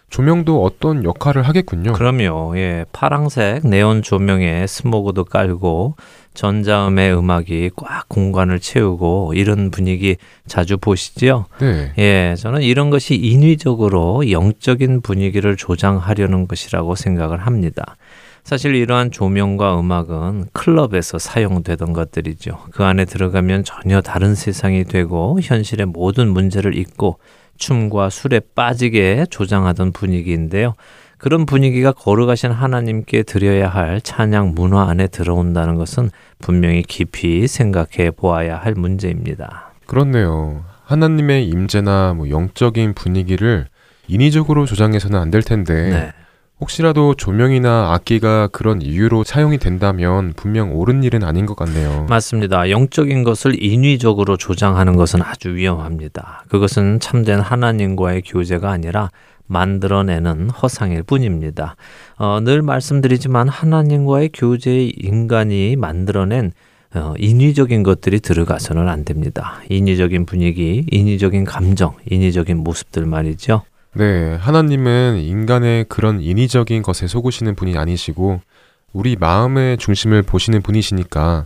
조명도 0.09 0.63
어떤 0.63 1.03
역할을 1.03 1.43
하겠군요. 1.43 1.93
그럼요. 1.93 2.55
예, 2.57 2.85
파랑색 2.91 3.67
네온 3.67 4.03
조명에 4.03 4.67
스모그도 4.67 5.25
깔고 5.25 5.95
전자음의 6.33 7.17
음악이 7.17 7.71
꽉 7.75 8.07
공간을 8.09 8.59
채우고 8.59 9.33
이런 9.35 9.71
분위기 9.71 10.17
자주 10.47 10.77
보시지요. 10.77 11.45
네. 11.59 11.93
예, 11.97 12.35
저는 12.37 12.61
이런 12.61 12.89
것이 12.89 13.15
인위적으로 13.15 14.29
영적인 14.29 15.01
분위기를 15.01 15.55
조장하려는 15.57 16.47
것이라고 16.47 16.95
생각을 16.95 17.39
합니다. 17.39 17.95
사실 18.43 18.75
이러한 18.75 19.11
조명과 19.11 19.79
음악은 19.79 20.47
클럽에서 20.51 21.17
사용되던 21.17 21.93
것들이죠. 21.93 22.59
그 22.71 22.83
안에 22.83 23.05
들어가면 23.05 23.63
전혀 23.63 24.01
다른 24.01 24.35
세상이 24.35 24.83
되고 24.83 25.39
현실의 25.41 25.87
모든 25.87 26.29
문제를 26.29 26.77
잊고 26.77 27.19
춤과 27.57 28.09
술에 28.09 28.41
빠지게 28.55 29.27
조장하던 29.29 29.91
분위기인데요. 29.91 30.73
그런 31.17 31.45
분위기가 31.45 31.91
거룩하신 31.93 32.51
하나님께 32.51 33.23
드려야 33.23 33.69
할 33.69 34.01
찬양 34.01 34.53
문화 34.55 34.89
안에 34.89 35.07
들어온다는 35.07 35.75
것은 35.75 36.09
분명히 36.39 36.83
깊이 36.83 37.47
생각해 37.47 38.11
보아야 38.11 38.57
할 38.57 38.73
문제입니다. 38.73 39.71
그렇네요. 39.85 40.65
하나님의 40.83 41.47
임재나 41.47 42.13
뭐 42.15 42.29
영적인 42.29 42.93
분위기를 42.93 43.67
인위적으로 44.09 44.65
조장해서는 44.65 45.17
안 45.17 45.31
될 45.31 45.41
텐데 45.43 45.73
네. 45.89 46.13
혹시라도 46.59 47.13
조명이나 47.13 47.93
악기가 47.93 48.47
그런 48.47 48.81
이유로 48.81 49.23
사용이 49.23 49.57
된다면 49.57 50.33
분명 50.35 50.75
옳은 50.75 51.03
일은 51.03 51.23
아닌 51.23 51.45
것 51.45 51.55
같네요. 51.55 52.05
맞습니다. 52.09 52.69
영적인 52.69 53.23
것을 53.23 53.61
인위적으로 53.61 54.37
조장하는 54.37 54.95
것은 54.95 55.21
아주 55.21 55.55
위험합니다. 55.55 56.45
그것은 56.49 56.99
참된 56.99 57.39
하나님과의 57.39 58.21
교제가 58.25 58.71
아니라 58.71 59.09
만들어내는 59.47 60.51
허상일 60.51 61.03
뿐입니다. 61.03 61.75
어, 62.17 62.39
늘 62.41 62.61
말씀드리지만 62.61 63.49
하나님과의 63.49 64.29
교제의 64.33 64.93
인간이 64.97 65.75
만들어낸 65.75 66.53
어, 66.95 67.13
인위적인 67.17 67.83
것들이 67.83 68.19
들어가서는 68.19 68.87
안 68.87 69.03
됩니다. 69.03 69.61
인위적인 69.69 70.25
분위기, 70.25 70.85
인위적인 70.91 71.43
감정, 71.43 71.95
인위적인 72.09 72.57
모습들 72.57 73.05
말이죠. 73.05 73.63
네, 73.95 74.35
하나님은 74.35 75.19
인간의 75.19 75.85
그런 75.87 76.19
인위적인 76.19 76.81
것에 76.81 77.05
속으시는 77.05 77.53
분이 77.53 77.77
아니시고 77.77 78.41
우리 78.91 79.15
마음의 79.15 79.77
중심을 79.77 80.23
보시는 80.23 80.63
분이시니까 80.63 81.45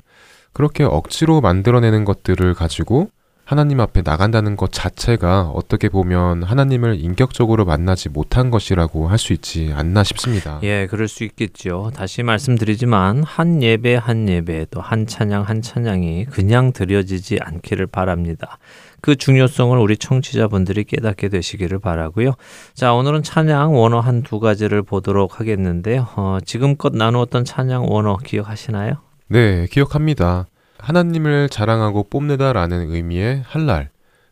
그렇게 0.53 0.85
억지로 0.85 1.41
만들어내는 1.41 2.05
것들을 2.05 2.53
가지고 2.53 3.09
하나님 3.47 3.79
앞에 3.79 4.01
나간다는 4.03 4.57
것 4.57 4.73
자체가 4.73 5.51
어떻게 5.55 5.87
보면 5.87 6.43
하나님을 6.43 6.99
인격적으로 6.99 7.63
만나지 7.63 8.09
못한 8.09 8.51
것이라고 8.51 9.07
할 9.07 9.17
수 9.17 9.31
있지 9.31 9.71
않나 9.73 10.03
싶습니다. 10.03 10.59
예, 10.63 10.85
그럴 10.87 11.07
수 11.07 11.23
있겠죠. 11.23 11.89
다시 11.95 12.23
말씀드리지만 12.23 13.23
한 13.23 13.63
예배 13.63 13.95
한 13.95 14.27
예배 14.27 14.65
또 14.69 14.81
한 14.81 15.07
찬양 15.07 15.43
한 15.43 15.61
찬양이 15.61 16.25
그냥 16.25 16.73
드려지지 16.73 17.39
않기를 17.41 17.87
바랍니다. 17.87 18.57
그 18.99 19.15
중요성을 19.15 19.77
우리 19.79 19.95
청취자분들이 19.95 20.83
깨닫게 20.83 21.29
되시기를 21.29 21.79
바라고요. 21.79 22.33
자, 22.73 22.93
오늘은 22.93 23.23
찬양 23.23 23.73
원어 23.75 24.01
한 24.01 24.23
두 24.23 24.41
가지를 24.41 24.83
보도록 24.83 25.39
하겠는데요. 25.39 26.05
어, 26.17 26.39
지금껏 26.45 26.93
나누었던 26.93 27.45
찬양 27.45 27.85
원어 27.89 28.17
기억하시나요? 28.17 28.95
네, 29.29 29.67
기억합니다. 29.71 30.47
하나님을 30.79 31.49
자랑하고 31.49 32.03
뽐내다라는 32.03 32.91
의미의 32.91 33.43
할랄, 33.45 33.89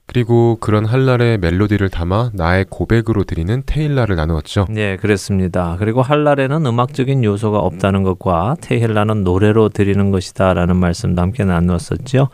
그리고 0.08 0.58
그런 0.60 0.86
할랄의 0.86 1.40
멜로디를 1.40 1.90
담아 1.90 2.32
나의 2.34 2.66
고백으로 2.70 3.24
드리는 3.24 3.64
테일라를 3.66 4.16
나누었죠. 4.16 4.68
네, 4.70 4.98
그렇습니다. 4.98 5.78
그리고 5.80 6.02
할랄에는 6.02 6.66
음악적인 6.66 7.24
요소가 7.24 7.60
없다는 7.60 8.04
것과 8.04 8.56
테일라는 8.62 9.24
노래로 9.24 9.70
드리는 9.70 10.12
것이다라는 10.12 10.76
말씀도 10.76 11.22
함께 11.22 11.44
나누었었죠. 11.44 12.30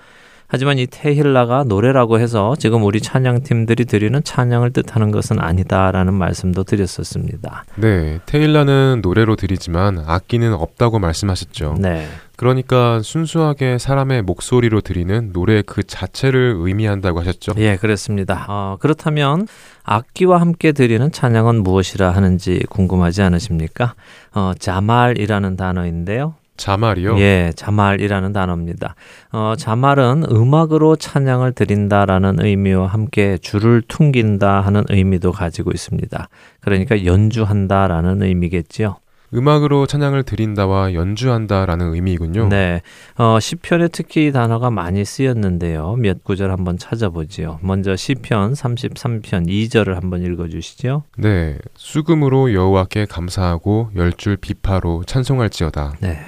하지만 0.54 0.78
이 0.78 0.86
테힐라가 0.86 1.64
노래라고 1.64 2.20
해서 2.20 2.56
지금 2.60 2.84
우리 2.84 3.00
찬양팀들이 3.00 3.86
드리는 3.86 4.22
찬양을 4.22 4.74
뜻하는 4.74 5.12
것은 5.12 5.40
아니다라는 5.40 6.14
말씀도 6.14 6.66
드렸었습니다. 6.66 7.64
네, 7.78 8.20
테일라는 8.26 9.00
노래로 9.02 9.38
드리지만 9.38 10.04
악기는 10.06 10.54
없다고 10.54 11.00
말씀하셨죠. 11.00 11.78
네. 11.80 12.06
그러니까 12.36 13.00
순수하게 13.02 13.78
사람의 13.78 14.24
목소리로 14.24 14.82
드리는 14.82 15.32
노래 15.32 15.62
그 15.62 15.84
자체를 15.84 16.56
의미한다고 16.58 17.22
하셨죠. 17.22 17.54
예, 17.56 17.78
그렇습니다. 17.78 18.46
어, 18.50 18.76
그렇다면 18.82 19.48
악기와 19.84 20.42
함께 20.42 20.74
드리는 20.74 21.10
찬양은 21.14 21.64
무엇이라 21.64 22.12
하는지 22.12 22.60
궁금하지 22.70 23.22
않으십니까? 23.22 23.94
어, 24.34 24.52
자말이라는 24.60 25.56
단어인데요. 25.56 26.34
자말이요? 26.62 27.17
예, 27.19 27.52
자말이라는 27.56 28.34
단어입니다. 28.34 28.93
어, 29.32 29.56
자말은 29.58 30.26
음악으로 30.30 30.95
찬양을 30.95 31.54
드린다라는 31.54 32.36
의미와 32.39 32.86
함께 32.86 33.39
줄을 33.41 33.82
퉁긴다 33.88 34.62
하는 34.62 34.84
의미도 34.88 35.32
가지고 35.32 35.71
있습니다. 35.71 36.30
그러니까 36.60 37.04
연주한다라는 37.04 38.21
의미겠지요. 38.21 38.97
음악으로 39.34 39.88
찬양을 39.88 40.24
드린다와 40.24 40.93
연주한다라는 40.93 41.95
의미이군요. 41.95 42.50
네. 42.50 42.82
어, 43.17 43.39
시편에 43.39 43.88
특히 43.88 44.28
이 44.28 44.32
단어가 44.32 44.69
많이 44.69 45.04
쓰였는데요. 45.04 45.95
몇 45.95 46.24
구절 46.24 46.52
한번 46.52 46.78
찾아보지요. 46.78 47.60
먼저 47.63 47.95
시편 47.95 48.54
33편 48.54 49.47
2절을 49.47 49.95
한번 49.95 50.21
읽어 50.21 50.47
주시죠. 50.50 51.04
네. 51.17 51.58
수금으로 51.76 52.54
여호와께 52.54 53.06
감사하고 53.06 53.91
열줄 53.95 54.38
비파로 54.38 55.06
찬송할지어다. 55.06 55.95
네. 56.02 56.19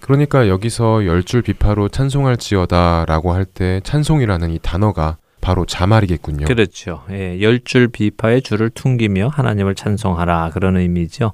그러니까 0.00 0.48
여기서 0.48 1.06
열 1.06 1.22
줄 1.22 1.42
비파로 1.42 1.88
찬송할지어다 1.90 3.04
라고 3.06 3.32
할 3.32 3.44
때 3.44 3.80
찬송이라는 3.84 4.50
이 4.50 4.58
단어가 4.62 5.16
바로 5.40 5.64
자말이겠군요. 5.64 6.46
그렇죠. 6.46 7.02
예, 7.10 7.40
열줄 7.40 7.88
비파의 7.88 8.42
줄을 8.42 8.68
퉁기며 8.70 9.28
하나님을 9.28 9.74
찬송하라 9.74 10.50
그런 10.52 10.76
의미죠. 10.76 11.32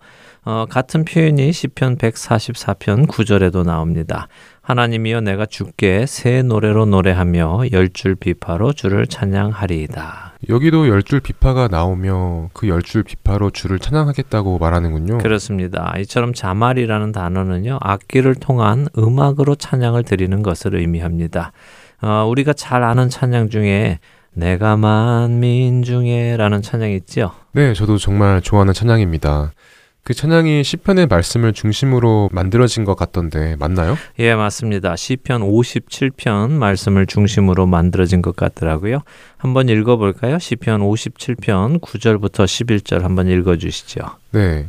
어, 0.48 0.64
같은 0.70 1.04
표현이 1.04 1.52
시편 1.52 1.96
144편 1.98 3.08
9절에도 3.08 3.64
나옵니다. 3.64 4.28
하나님이여 4.62 5.20
내가 5.22 5.44
주께 5.44 6.06
새 6.06 6.42
노래로 6.42 6.86
노래하며 6.86 7.64
열 7.72 7.88
줄 7.92 8.14
비파로 8.14 8.72
주를 8.72 9.08
찬양하리이다. 9.08 10.34
여기도 10.48 10.86
열 10.86 11.02
줄 11.02 11.18
비파가 11.18 11.66
나오며 11.66 12.50
그 12.52 12.68
열 12.68 12.80
줄 12.82 13.02
비파로 13.02 13.50
주를 13.50 13.80
찬양하겠다고 13.80 14.58
말하는군요. 14.58 15.18
그렇습니다. 15.18 15.92
이처럼 15.98 16.32
자말이라는 16.32 17.10
단어는요 17.10 17.78
악기를 17.80 18.36
통한 18.36 18.86
음악으로 18.96 19.56
찬양을 19.56 20.04
드리는 20.04 20.42
것을 20.44 20.76
의미합니다. 20.76 21.50
어, 22.02 22.24
우리가 22.30 22.52
잘 22.52 22.84
아는 22.84 23.08
찬양 23.08 23.48
중에 23.50 23.98
내가 24.32 24.76
만민 24.76 25.82
중에라는 25.82 26.62
찬양 26.62 26.90
있죠. 26.92 27.32
네, 27.52 27.72
저도 27.72 27.98
정말 27.98 28.40
좋아하는 28.42 28.74
찬양입니다. 28.74 29.50
그 30.06 30.14
찬양이 30.14 30.62
시편의 30.62 31.08
말씀을 31.08 31.52
중심으로 31.52 32.28
만들어진 32.30 32.84
것 32.84 32.94
같던데 32.94 33.56
맞나요? 33.58 33.96
예, 34.20 34.36
맞습니다. 34.36 34.94
시편 34.94 35.42
57편 35.42 36.52
말씀을 36.52 37.06
중심으로 37.06 37.66
만들어진 37.66 38.22
것 38.22 38.36
같더라고요. 38.36 39.00
한번 39.36 39.68
읽어 39.68 39.96
볼까요? 39.96 40.38
시편 40.38 40.80
57편 40.80 41.80
9절부터 41.80 42.44
11절 42.44 43.00
한번 43.00 43.26
읽어 43.26 43.56
주시죠. 43.56 44.02
네. 44.30 44.68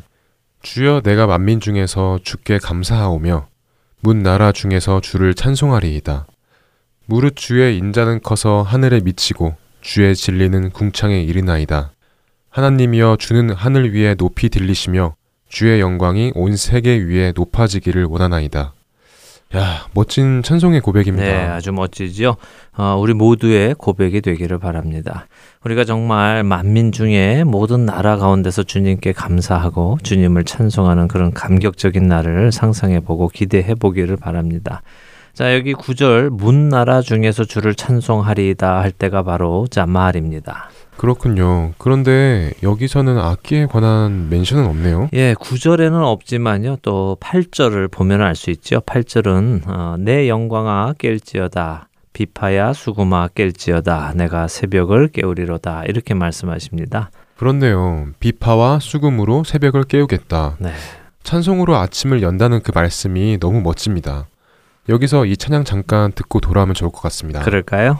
주여 0.63 1.01
내가 1.01 1.27
만민 1.27 1.59
중에서 1.59 2.17
주께 2.23 2.57
감사하오며 2.57 3.47
문 4.01 4.23
나라 4.23 4.51
중에서 4.51 5.01
주를 5.01 5.35
찬송하리이다. 5.35 6.25
무릇 7.05 7.35
주의 7.35 7.77
인자는 7.77 8.21
커서 8.23 8.63
하늘에 8.63 9.01
미치고 9.01 9.55
주의 9.81 10.15
진리는 10.15 10.71
궁창에 10.71 11.21
이르나이다. 11.21 11.91
하나님이여 12.49 13.17
주는 13.19 13.51
하늘 13.51 13.93
위에 13.93 14.15
높이 14.15 14.49
들리시며 14.49 15.13
주의 15.47 15.79
영광이 15.79 16.33
온 16.35 16.55
세계 16.55 16.97
위에 16.97 17.33
높아지기를 17.35 18.05
원하나이다. 18.05 18.73
야, 19.55 19.87
멋진 19.93 20.43
찬송의 20.43 20.81
고백입니다. 20.81 21.25
네, 21.25 21.45
아주 21.47 21.71
멋지죠. 21.71 22.35
어, 22.77 22.97
우리 22.99 23.13
모두의 23.13 23.75
고백이 23.75 24.19
되기를 24.19 24.59
바랍니다. 24.59 25.27
우리가 25.63 25.85
정말 25.85 26.43
만민 26.43 26.91
중에 26.91 27.45
모든 27.45 27.85
나라 27.85 28.17
가운데서 28.17 28.63
주님께 28.63 29.13
감사하고 29.13 29.99
주님을 30.03 30.43
찬송하는 30.43 31.07
그런 31.07 31.31
감격적인 31.31 32.05
날을 32.05 32.51
상상해 32.51 32.99
보고 32.99 33.29
기대해 33.29 33.73
보기를 33.73 34.17
바랍니다. 34.17 34.81
자, 35.37 35.53
여기 35.53 35.75
구절 35.75 36.31
문 36.31 36.67
나라 36.67 36.99
중에서 36.99 37.43
주를 37.43 37.75
찬송하리이다 37.75 38.79
할 38.79 38.91
때가 38.91 39.21
바로 39.21 39.67
자말입니다. 39.69 40.71
그렇군요. 40.97 41.73
그런데 41.77 42.53
여기서는 42.63 43.19
악기에 43.19 43.67
관한 43.67 44.29
멘션은 44.31 44.65
없네요. 44.65 45.09
예, 45.13 45.35
9절에는 45.35 45.93
없지만요. 45.93 46.77
또 46.81 47.17
8절을 47.19 47.91
보면 47.91 48.23
알 48.23 48.33
수 48.33 48.49
있죠. 48.49 48.79
8절은 48.79 49.67
어, 49.67 49.95
내 49.99 50.27
영광아 50.27 50.95
깰지어다. 50.97 51.81
비파야 52.13 52.73
수구마 52.73 53.27
깰지어다. 53.27 54.15
내가 54.15 54.47
새벽을 54.47 55.09
깨우리로다. 55.09 55.83
이렇게 55.85 56.15
말씀하십니다. 56.15 57.11
그렇네요. 57.37 58.07
비파와 58.19 58.79
수금으로 58.79 59.43
새벽을 59.43 59.83
깨우겠다. 59.83 60.57
네. 60.57 60.71
찬송으로 61.21 61.75
아침을 61.75 62.23
연다는 62.23 62.63
그 62.63 62.71
말씀이 62.73 63.37
너무 63.39 63.61
멋집니다. 63.61 64.25
여기서 64.89 65.25
이 65.25 65.35
찬양 65.35 65.63
잠깐 65.63 66.11
듣고 66.13 66.39
돌아오면 66.39 66.75
좋을 66.75 66.91
것 66.91 67.01
같습니다. 67.01 67.41
그럴까요? 67.43 67.99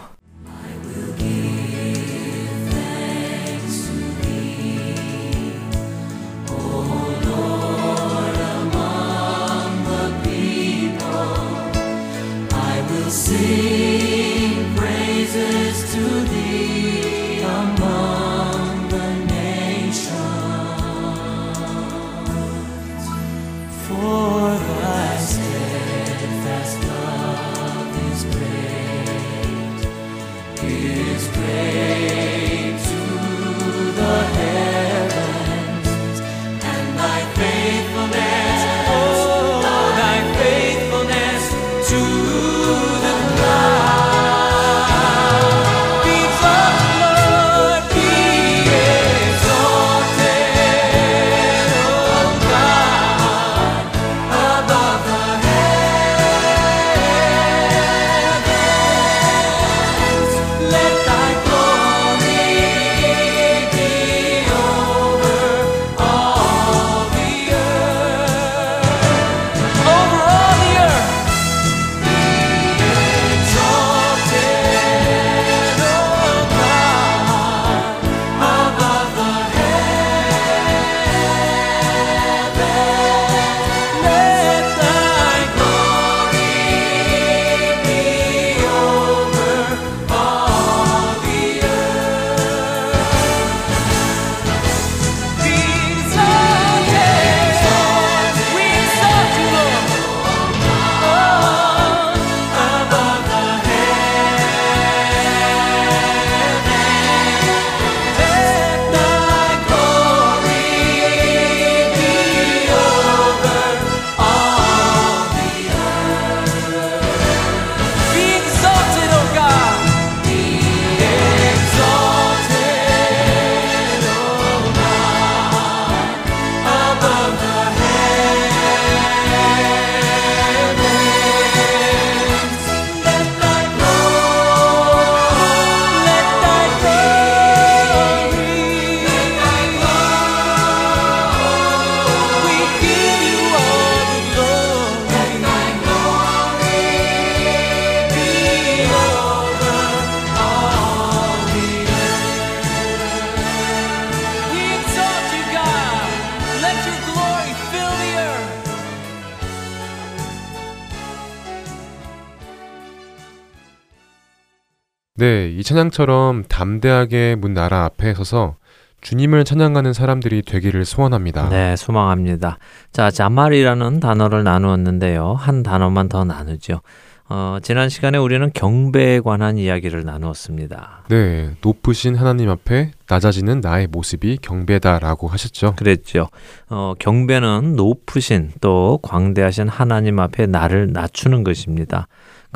찬양처럼 165.68 166.46
담대하게 166.48 167.36
문 167.36 167.54
나라 167.54 167.84
앞에 167.84 168.14
서서 168.14 168.56
주님을 169.02 169.44
찬양하는 169.44 169.92
사람들이 169.92 170.44
되기를 170.44 170.86
소원합니다. 170.86 171.50
네, 171.50 171.76
소망합니다. 171.76 172.58
자, 172.94 173.12
자말이라는 173.12 174.00
단어를 174.00 174.46
나누었는데요. 174.46 175.34
한 175.34 175.64
단어만 175.64 176.08
더 176.08 176.24
나누죠. 176.24 176.80
어, 177.28 177.58
지난 177.62 177.90
시간에 177.90 178.18
우리는 178.18 178.50
경배에 178.54 179.20
관한 179.20 179.58
이야기를 179.58 180.06
나누었습니다. 180.06 181.04
네, 181.10 181.52
높으신 181.62 182.16
하나님 182.16 182.50
앞에 182.50 182.92
낮아지는 183.10 183.60
나의 183.60 183.88
모습이 183.88 184.38
경배다라고 184.42 185.28
하셨죠. 185.28 185.74
그랬죠. 185.76 186.30
어, 186.70 186.94
경배는 186.98 187.76
높으신 187.76 188.52
또 188.62 189.00
광대하신 189.04 189.68
하나님 189.68 190.20
앞에 190.20 190.46
나를 190.46 190.94
낮추는 190.94 191.44
것입니다. 191.44 192.08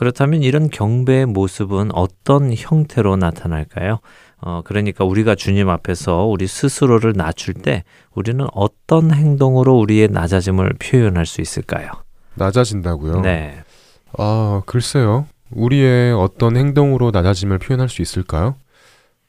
그렇다면 0.01 0.41
이런 0.41 0.71
경배의 0.71 1.27
모습은 1.27 1.91
어떤 1.93 2.51
형태로 2.57 3.17
나타날까요? 3.17 3.99
어, 4.41 4.61
그러니까 4.65 5.05
우리가 5.05 5.35
주님 5.35 5.69
앞에서 5.69 6.25
우리 6.25 6.47
스스로를 6.47 7.13
낮출 7.15 7.53
때 7.53 7.83
우리는 8.15 8.43
어떤 8.51 9.13
행동으로 9.13 9.77
우리의 9.77 10.07
낮아짐을 10.07 10.73
표현할 10.79 11.27
수 11.27 11.39
있을까요? 11.39 11.91
낮아진다고요? 12.33 13.21
네. 13.21 13.61
아, 14.17 14.63
글쎄요. 14.65 15.27
우리의 15.51 16.13
어떤 16.13 16.57
행동으로 16.57 17.11
낮아짐을 17.11 17.59
표현할 17.59 17.87
수 17.87 18.01
있을까요? 18.01 18.55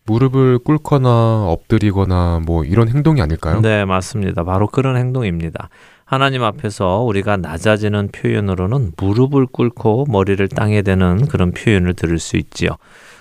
무릎을 0.07 0.59
꿇거나 0.61 1.49
엎드리거나 1.49 2.41
뭐 2.47 2.65
이런 2.65 2.89
행동이 2.89 3.21
아닐까요? 3.21 3.61
네, 3.61 3.85
맞습니다. 3.85 4.43
바로 4.43 4.69
그런 4.69 4.97
행동입니다. 4.97 5.69
하나님 6.13 6.43
앞에서 6.43 6.99
우리가 6.99 7.39
낮아지는 7.39 8.11
표현으로는 8.13 8.93
무릎을 8.99 9.47
꿇고 9.47 10.05
머리를 10.11 10.47
땅에 10.49 10.83
대는 10.83 11.27
그런 11.27 11.53
표현을 11.53 11.95
들을 11.95 12.19
수 12.19 12.37
있지요. 12.37 12.73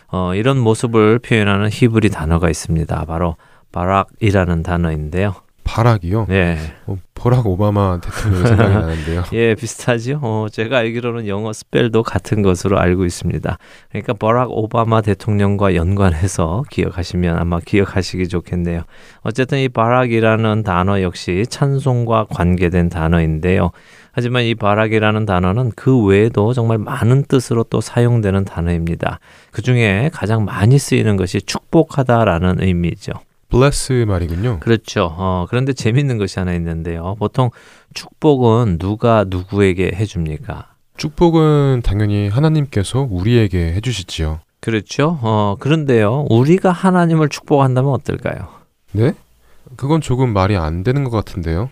어, 0.09 0.35
이런 0.35 0.59
모습을 0.59 1.19
표현하는 1.19 1.69
히브리 1.71 2.09
단어가 2.09 2.49
있습니다. 2.49 3.05
바로 3.05 3.37
바락이라는 3.71 4.63
단어인데요. 4.63 5.35
바락이요? 5.63 6.25
네. 6.27 6.57
어, 6.87 6.97
버락 7.13 7.45
오바마 7.47 7.99
대통령 8.01 8.45
생각이 8.45 8.73
나는데요. 8.73 9.23
예, 9.33 9.55
비슷하죠. 9.55 10.19
어, 10.21 10.47
제가 10.51 10.79
알기로는 10.79 11.27
영어 11.27 11.53
스펠도 11.53 12.03
같은 12.03 12.41
것으로 12.41 12.79
알고 12.79 13.05
있습니다. 13.05 13.57
그러니까 13.89 14.13
버락 14.13 14.49
오바마 14.51 15.01
대통령과 15.01 15.75
연관해서 15.75 16.63
기억하시면 16.69 17.37
아마 17.37 17.59
기억하시기 17.59 18.27
좋겠네요. 18.27 18.83
어쨌든 19.21 19.59
이 19.59 19.69
바락이라는 19.69 20.63
단어 20.63 21.01
역시 21.01 21.45
찬송과 21.49 22.25
관계된 22.29 22.89
단어인데요. 22.89 23.71
하지만 24.13 24.43
이 24.43 24.55
바락이라는 24.55 25.25
단어는 25.25 25.71
그 25.75 26.03
외에도 26.03 26.53
정말 26.53 26.77
많은 26.79 27.23
뜻으로 27.25 27.63
또 27.63 27.81
사용되는 27.81 28.45
단어입니다. 28.45 29.19
그 29.51 29.61
중에 29.61 30.09
가장 30.11 30.43
많이 30.43 30.77
쓰이는 30.77 31.15
것이 31.17 31.41
축복하다라는 31.41 32.61
의미죠. 32.61 33.13
Bless 33.51 33.93
말이군요. 34.07 34.59
그렇죠. 34.61 35.13
어, 35.15 35.45
그런데 35.49 35.73
재밌는 35.73 36.17
것이 36.17 36.39
하나 36.39 36.53
있는데요. 36.55 37.15
보통 37.19 37.51
축복은 37.93 38.79
누가 38.79 39.25
누구에게 39.27 39.91
해줍니까? 39.93 40.69
축복은 40.97 41.81
당연히 41.83 42.29
하나님께서 42.29 43.07
우리에게 43.09 43.73
해주시지요. 43.73 44.39
그렇죠. 44.59 45.19
어, 45.21 45.55
그런데요. 45.59 46.25
우리가 46.29 46.71
하나님을 46.71 47.29
축복한다면 47.29 47.91
어떨까요? 47.91 48.47
네? 48.91 49.13
그건 49.75 50.01
조금 50.01 50.33
말이 50.33 50.55
안 50.55 50.83
되는 50.83 51.03
것 51.03 51.11
같은데요. 51.11 51.69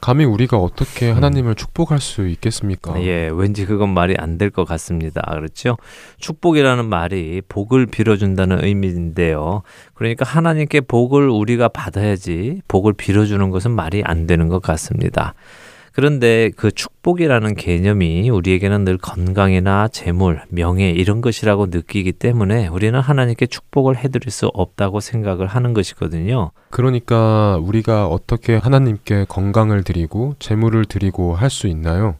감히 0.00 0.24
우리가 0.24 0.58
어떻게 0.58 1.10
하나님을 1.10 1.56
축복할 1.56 1.98
수 2.00 2.28
있겠습니까? 2.28 3.02
예, 3.02 3.28
왠지 3.32 3.66
그건 3.66 3.92
말이 3.94 4.14
안 4.16 4.38
될 4.38 4.50
것 4.50 4.64
같습니다. 4.64 5.20
그렇죠? 5.32 5.76
축복이라는 6.18 6.84
말이 6.88 7.42
복을 7.48 7.86
빌어준다는 7.86 8.62
의미인데요. 8.64 9.62
그러니까 9.94 10.24
하나님께 10.24 10.82
복을 10.82 11.28
우리가 11.28 11.68
받아야지 11.68 12.62
복을 12.68 12.92
빌어주는 12.92 13.50
것은 13.50 13.72
말이 13.72 14.02
안 14.04 14.26
되는 14.28 14.48
것 14.48 14.62
같습니다. 14.62 15.34
그런데 15.98 16.52
그 16.54 16.70
축복이라는 16.70 17.56
개념이 17.56 18.30
우리에게는 18.30 18.84
늘 18.84 18.98
건강이나 18.98 19.88
재물, 19.88 20.40
명예 20.48 20.90
이런 20.90 21.20
것이라고 21.20 21.66
느끼기 21.66 22.12
때문에 22.12 22.68
우리는 22.68 23.00
하나님께 23.00 23.46
축복을 23.46 23.96
해드릴 23.96 24.30
수 24.30 24.46
없다고 24.54 25.00
생각을 25.00 25.48
하는 25.48 25.74
것이거든요. 25.74 26.52
그러니까 26.70 27.58
우리가 27.60 28.06
어떻게 28.06 28.54
하나님께 28.54 29.26
건강을 29.28 29.82
드리고 29.82 30.36
재물을 30.38 30.84
드리고 30.84 31.34
할 31.34 31.50
수 31.50 31.66
있나요? 31.66 32.14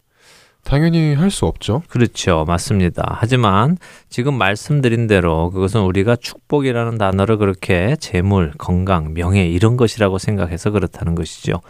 당연히 0.65 1.13
할 1.13 1.31
수 1.31 1.45
없죠. 1.45 1.81
그렇죠. 1.87 2.43
맞습니다. 2.45 3.15
하지만 3.17 3.77
지금 4.09 4.33
말씀드린 4.33 5.07
대로 5.07 5.51
그것은 5.51 5.83
우리가 5.83 6.17
축복이라는 6.17 6.97
단어를 6.97 7.37
그렇게 7.37 7.95
재물, 7.97 8.51
건강, 8.57 9.13
명예 9.13 9.47
이런 9.47 9.77
것이라고 9.77 10.17
생각해서 10.17 10.71
그렇다는 10.71 11.15
것이죠. 11.15 11.61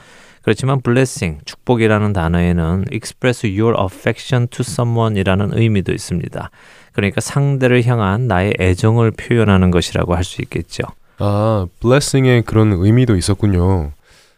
그렇지만 0.41 0.81
blessing, 0.81 1.41
축복이라는 1.45 2.13
단어에는 2.13 2.85
express 2.91 3.45
your 3.45 3.75
affection 3.79 4.47
to 4.47 4.61
someone이라는 4.61 5.51
의미도 5.53 5.91
있습니다. 5.91 6.49
그러니까 6.93 7.21
상대를 7.21 7.85
향한 7.85 8.27
나의 8.27 8.53
애정을 8.59 9.11
표현하는 9.11 9.71
것이라고 9.71 10.15
할 10.15 10.23
수 10.23 10.41
있겠죠. 10.41 10.83
아, 11.17 11.65
blessing의 11.81 12.43
그런 12.43 12.71
의미도 12.73 13.15
있었군요. 13.15 13.91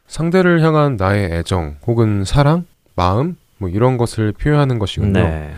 상대를 0.07 0.61
향한 0.61 0.97
나의 0.97 1.31
애정 1.31 1.77
혹은 1.87 2.23
사랑, 2.25 2.65
마음 2.95 3.37
뭐 3.57 3.69
이런 3.69 3.97
것을 3.97 4.31
표현하는 4.33 4.79
것이군요. 4.79 5.13
네. 5.13 5.53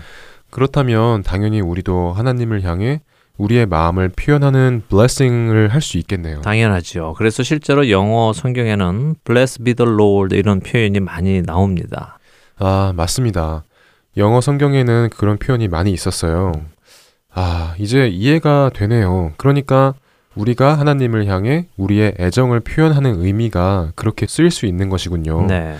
그렇다면 0.49 1.23
당연히 1.23 1.61
우리도 1.61 2.13
하나님을 2.13 2.61
향해 2.63 3.01
우리의 3.37 3.65
마음을 3.65 4.09
표현하는 4.09 4.83
blessing을 4.89 5.69
할 5.69 5.81
수 5.81 5.97
있겠네요. 5.97 6.41
당연하죠. 6.41 7.15
그래서 7.17 7.43
실제로 7.43 7.89
영어 7.89 8.31
성경에는 8.33 9.15
bless 9.25 9.63
be 9.63 9.73
the 9.73 9.91
Lord 9.91 10.35
이런 10.35 10.59
표현이 10.59 10.99
많이 10.99 11.41
나옵니다. 11.41 12.19
아, 12.57 12.93
맞습니다. 12.95 13.63
영어 14.17 14.39
성경에는 14.41 15.09
그런 15.17 15.37
표현이 15.37 15.67
많이 15.67 15.91
있었어요. 15.91 16.51
아, 17.33 17.73
이제 17.79 18.07
이해가 18.07 18.69
되네요. 18.73 19.33
그러니까 19.37 19.95
우리가 20.35 20.77
하나님을 20.77 21.25
향해 21.27 21.67
우리의 21.77 22.13
애정을 22.19 22.59
표현하는 22.59 23.21
의미가 23.23 23.93
그렇게 23.95 24.27
쓰일 24.27 24.51
수 24.51 24.65
있는 24.67 24.89
것이군요. 24.89 25.47
네. 25.47 25.75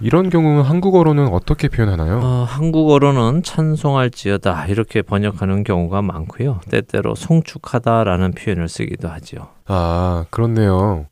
이런 0.00 0.30
경우 0.30 0.60
한국어로는 0.60 1.28
어떻게 1.28 1.68
표현하나요? 1.68 2.20
어, 2.22 2.44
한국어로는 2.48 3.42
찬송할지어다 3.42 4.66
이렇게 4.66 5.02
번역하는 5.02 5.64
경우가 5.64 6.02
많고요. 6.02 6.60
때때로 6.70 7.14
송축하다라는 7.14 8.32
표현을 8.32 8.68
쓰기도 8.68 9.08
하죠. 9.08 9.48
아, 9.66 10.24
그렇네요. 10.30 11.06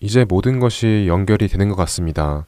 이제 0.00 0.24
모든 0.26 0.58
것이 0.58 1.04
연결이 1.06 1.48
되는 1.48 1.68
것 1.68 1.76
같습니다. 1.76 2.46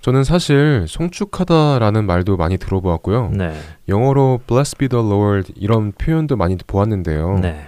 저는 0.00 0.24
사실 0.24 0.84
송축하다라는 0.88 2.06
말도 2.06 2.36
많이 2.36 2.58
들어보았고요. 2.58 3.30
네. 3.34 3.52
영어로 3.88 4.40
bless 4.46 4.76
be 4.76 4.88
the 4.88 5.04
Lord 5.04 5.52
이런 5.56 5.92
표현도 5.92 6.36
많이 6.36 6.56
보았는데요. 6.66 7.38
네. 7.40 7.60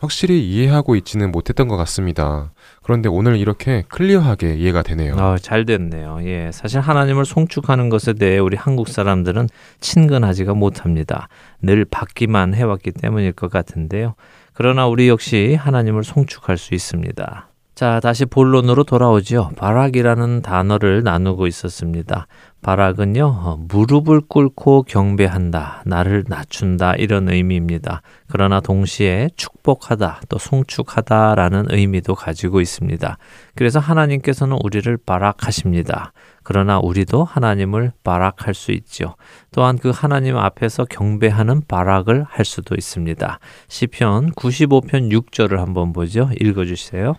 확실히 0.00 0.48
이해하고 0.48 0.96
있지는 0.96 1.30
못했던 1.30 1.68
것 1.68 1.76
같습니다. 1.76 2.52
그런데 2.90 3.08
오늘 3.08 3.36
이렇게 3.36 3.84
클리어하게 3.86 4.56
이해가 4.56 4.82
되네요. 4.82 5.14
아, 5.16 5.38
잘 5.40 5.64
됐네요. 5.64 6.18
예. 6.24 6.50
사실 6.52 6.80
하나님을 6.80 7.24
송축하는 7.24 7.88
것에 7.88 8.14
대해 8.14 8.38
우리 8.38 8.56
한국 8.56 8.88
사람들은 8.88 9.46
친근하지가 9.78 10.54
못합니다. 10.54 11.28
늘 11.62 11.84
받기만 11.84 12.52
해왔기 12.52 12.90
때문일 12.90 13.30
것 13.34 13.48
같은데요. 13.48 14.16
그러나 14.54 14.88
우리 14.88 15.08
역시 15.08 15.54
하나님을 15.54 16.02
송축할 16.02 16.58
수 16.58 16.74
있습니다. 16.74 17.48
자, 17.76 18.00
다시 18.00 18.24
본론으로 18.24 18.82
돌아오죠. 18.82 19.52
바락이라는 19.56 20.42
단어를 20.42 21.04
나누고 21.04 21.46
있었습니다. 21.46 22.26
바락은요, 22.62 23.24
어, 23.24 23.56
무릎을 23.68 24.20
꿇고 24.28 24.82
경배한다, 24.82 25.82
나를 25.86 26.24
낮춘다, 26.28 26.94
이런 26.96 27.30
의미입니다. 27.30 28.02
그러나 28.28 28.60
동시에 28.60 29.30
축복하다, 29.34 30.20
또 30.28 30.38
송축하다 30.38 31.36
라는 31.36 31.66
의미도 31.70 32.14
가지고 32.14 32.60
있습니다. 32.60 33.16
그래서 33.54 33.78
하나님께서는 33.78 34.58
우리를 34.62 34.94
바락하십니다. 35.06 36.12
그러나 36.42 36.78
우리도 36.78 37.24
하나님을 37.24 37.92
바락할 38.04 38.54
수 38.54 38.72
있죠. 38.72 39.16
또한 39.52 39.78
그 39.78 39.90
하나님 39.90 40.36
앞에서 40.36 40.84
경배하는 40.84 41.62
바락을 41.66 42.24
할 42.28 42.44
수도 42.44 42.74
있습니다. 42.74 43.38
시편 43.68 44.32
95편 44.32 45.10
6절을 45.10 45.56
한번 45.56 45.92
보죠. 45.92 46.30
읽어 46.40 46.64
주세요. 46.66 47.14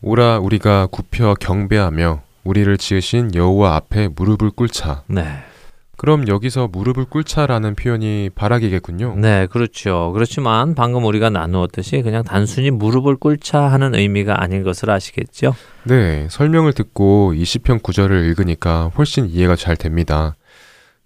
오라 0.00 0.38
우리가 0.38 0.88
굽혀 0.88 1.34
경배하며 1.40 2.23
우리를 2.44 2.76
지으신 2.78 3.34
여호와 3.34 3.76
앞에 3.76 4.08
무릎을 4.08 4.50
꿇자. 4.50 5.02
네. 5.06 5.24
그럼 5.96 6.26
여기서 6.28 6.68
무릎을 6.68 7.06
꿇자라는 7.06 7.76
표현이 7.76 8.30
바락이겠군요. 8.34 9.14
네, 9.16 9.46
그렇죠. 9.46 10.10
그렇지만 10.12 10.74
방금 10.74 11.04
우리가 11.04 11.30
나누었듯이 11.30 12.02
그냥 12.02 12.24
단순히 12.24 12.70
무릎을 12.70 13.16
꿇자 13.16 13.60
하는 13.60 13.94
의미가 13.94 14.42
아닌 14.42 14.62
것을 14.64 14.90
아시겠죠? 14.90 15.54
네, 15.84 16.26
설명을 16.30 16.72
듣고 16.72 17.34
이 17.34 17.44
시편 17.44 17.80
9절을 17.80 18.28
읽으니까 18.28 18.90
훨씬 18.98 19.26
이해가 19.26 19.56
잘 19.56 19.76
됩니다. 19.76 20.34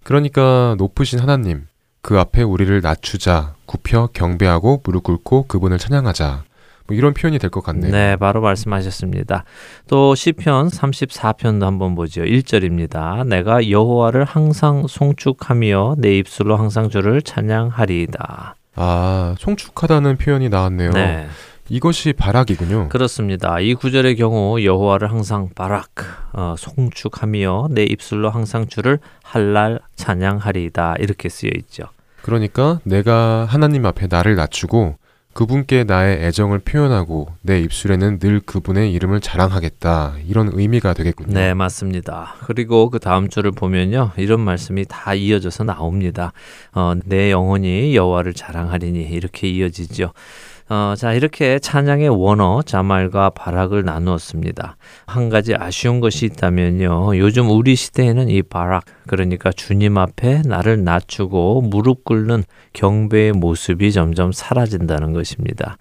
그러니까 0.03 0.75
높으신 0.77 1.19
하나님, 1.19 1.67
그 2.01 2.19
앞에 2.19 2.41
우리를 2.41 2.81
낮추자, 2.81 3.53
굽혀 3.65 4.07
경배하고 4.07 4.81
무릎 4.83 5.03
꿇고 5.03 5.45
그분을 5.47 5.77
찬양하자. 5.77 6.43
뭐 6.89 6.97
이런 6.97 7.13
표현이 7.13 7.37
될 7.37 7.51
것 7.51 7.61
같네요. 7.63 7.91
네, 7.91 8.15
바로 8.15 8.41
말씀하셨습니다. 8.41 9.43
또 9.87 10.15
시편 10.15 10.69
34편도 10.69 11.61
한번 11.61 11.93
보죠. 11.93 12.23
1절입니다. 12.23 13.27
내가 13.27 13.69
여호와를 13.69 14.23
항상 14.23 14.87
송축하며 14.87 15.95
내 15.99 16.17
입술로 16.17 16.57
항상 16.57 16.89
주를 16.89 17.21
찬양하리이다. 17.21 18.55
아, 18.75 19.35
송축하다는 19.37 20.17
표현이 20.17 20.49
나왔네요. 20.49 20.91
네. 20.91 21.27
이것이 21.69 22.13
바락이군요. 22.13 22.89
그렇습니다. 22.89 23.59
이 23.59 23.75
구절의 23.75 24.15
경우 24.15 24.59
여호와를 24.63 25.11
항상 25.11 25.49
바락 25.53 25.89
어, 26.33 26.55
송축하며 26.57 27.67
내 27.69 27.83
입술로 27.83 28.31
항상 28.31 28.65
주를 28.67 28.97
할랄 29.21 29.79
찬양하리이다 29.95 30.95
이렇게 30.99 31.29
쓰여 31.29 31.51
있죠. 31.57 31.83
그러니까 32.23 32.79
내가 32.83 33.45
하나님 33.47 33.85
앞에 33.85 34.07
나를 34.09 34.35
낮추고 34.35 34.97
그분께 35.39 35.85
나의 35.85 36.21
애정을 36.25 36.59
표현하고 36.59 37.29
내 37.43 37.61
입술에는 37.61 38.19
늘 38.19 38.41
그분의 38.41 38.91
이름을 38.91 39.21
자랑하겠다. 39.21 40.15
이런 40.27 40.49
의미가 40.51 40.93
되겠군요. 40.93 41.33
네, 41.33 41.53
맞습니다. 41.53 42.35
그리고 42.43 42.89
그 42.89 42.99
다음 42.99 43.29
줄을 43.29 43.51
보면요. 43.51 44.11
이런 44.17 44.41
말씀이 44.41 44.83
다 44.89 45.13
이어져서 45.13 45.63
나옵니다. 45.63 46.33
어, 46.73 46.93
내 47.05 47.31
영혼이 47.31 47.95
여호와를 47.95 48.33
자랑하리니 48.33 49.03
이렇게 49.03 49.47
이어지죠. 49.47 50.11
어, 50.69 50.93
자, 50.95 51.13
이렇게 51.13 51.57
찬양의 51.57 52.09
원어, 52.09 52.61
자말과 52.61 53.31
바락을 53.31 53.83
나누었습니다. 53.83 54.77
한 55.07 55.29
가지 55.29 55.55
아쉬운 55.55 55.99
것이 55.99 56.27
있다면요. 56.27 57.17
요즘 57.17 57.49
우리 57.49 57.75
시대에는 57.75 58.29
이 58.29 58.43
바락, 58.43 58.85
그러니까 59.07 59.51
주님 59.51 59.97
앞에 59.97 60.43
나를 60.45 60.83
낮추고 60.83 61.61
무릎 61.61 62.03
꿇는 62.03 62.43
경배의 62.73 63.31
모습이 63.31 63.91
점점 63.91 64.31
사라진다는 64.31 65.11
것입니다. 65.13 65.77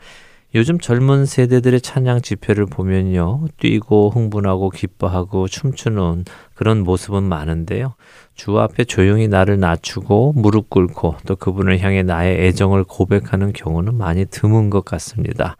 요즘 0.54 0.78
젊은 0.78 1.26
세대들의 1.26 1.82
찬양 1.82 2.22
집회를 2.22 2.64
보면요. 2.64 3.48
뛰고 3.60 4.08
흥분하고 4.08 4.70
기뻐하고 4.70 5.46
춤추는 5.46 6.24
그런 6.54 6.80
모습은 6.84 7.22
많은데요. 7.24 7.94
주 8.38 8.56
앞에 8.58 8.84
조용히 8.84 9.26
나를 9.26 9.58
낮추고 9.58 10.34
무릎 10.36 10.70
꿇고 10.70 11.16
또 11.26 11.34
그분을 11.34 11.80
향해 11.80 12.04
나의 12.04 12.46
애정을 12.46 12.84
고백하는 12.84 13.52
경우는 13.52 13.96
많이 13.96 14.24
드문 14.24 14.70
것 14.70 14.84
같습니다. 14.84 15.56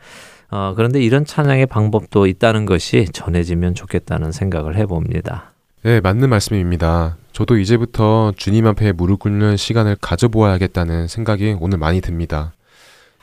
어, 0.49 0.75
그런데 0.77 1.03
이런 1.03 1.25
찬양의 1.27 1.67
방법도 1.67 2.29
있다는 2.29 2.67
것이 2.67 3.07
전해지면 3.13 3.75
좋겠다는 3.75 4.31
생각을 4.31 4.77
해봅니다. 4.77 5.53
네, 5.83 6.01
맞는 6.01 6.31
말씀입니다. 6.31 7.17
저도 7.33 7.59
이제부터 7.59 8.33
주님 8.37 8.67
앞에 8.69 8.93
무릎 8.93 9.19
꿇는 9.19 9.57
시간을 9.57 9.97
가져보아야겠다는 10.01 11.09
생각이 11.09 11.57
오늘 11.61 11.79
많이 11.79 12.01
듭니다. 12.01 12.53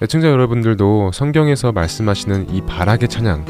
애청자 0.01 0.28
여러분들도 0.30 1.12
성경에서 1.14 1.72
말씀하시는 1.72 2.53
이 2.53 2.62
바락의 2.62 3.08
찬양 3.08 3.45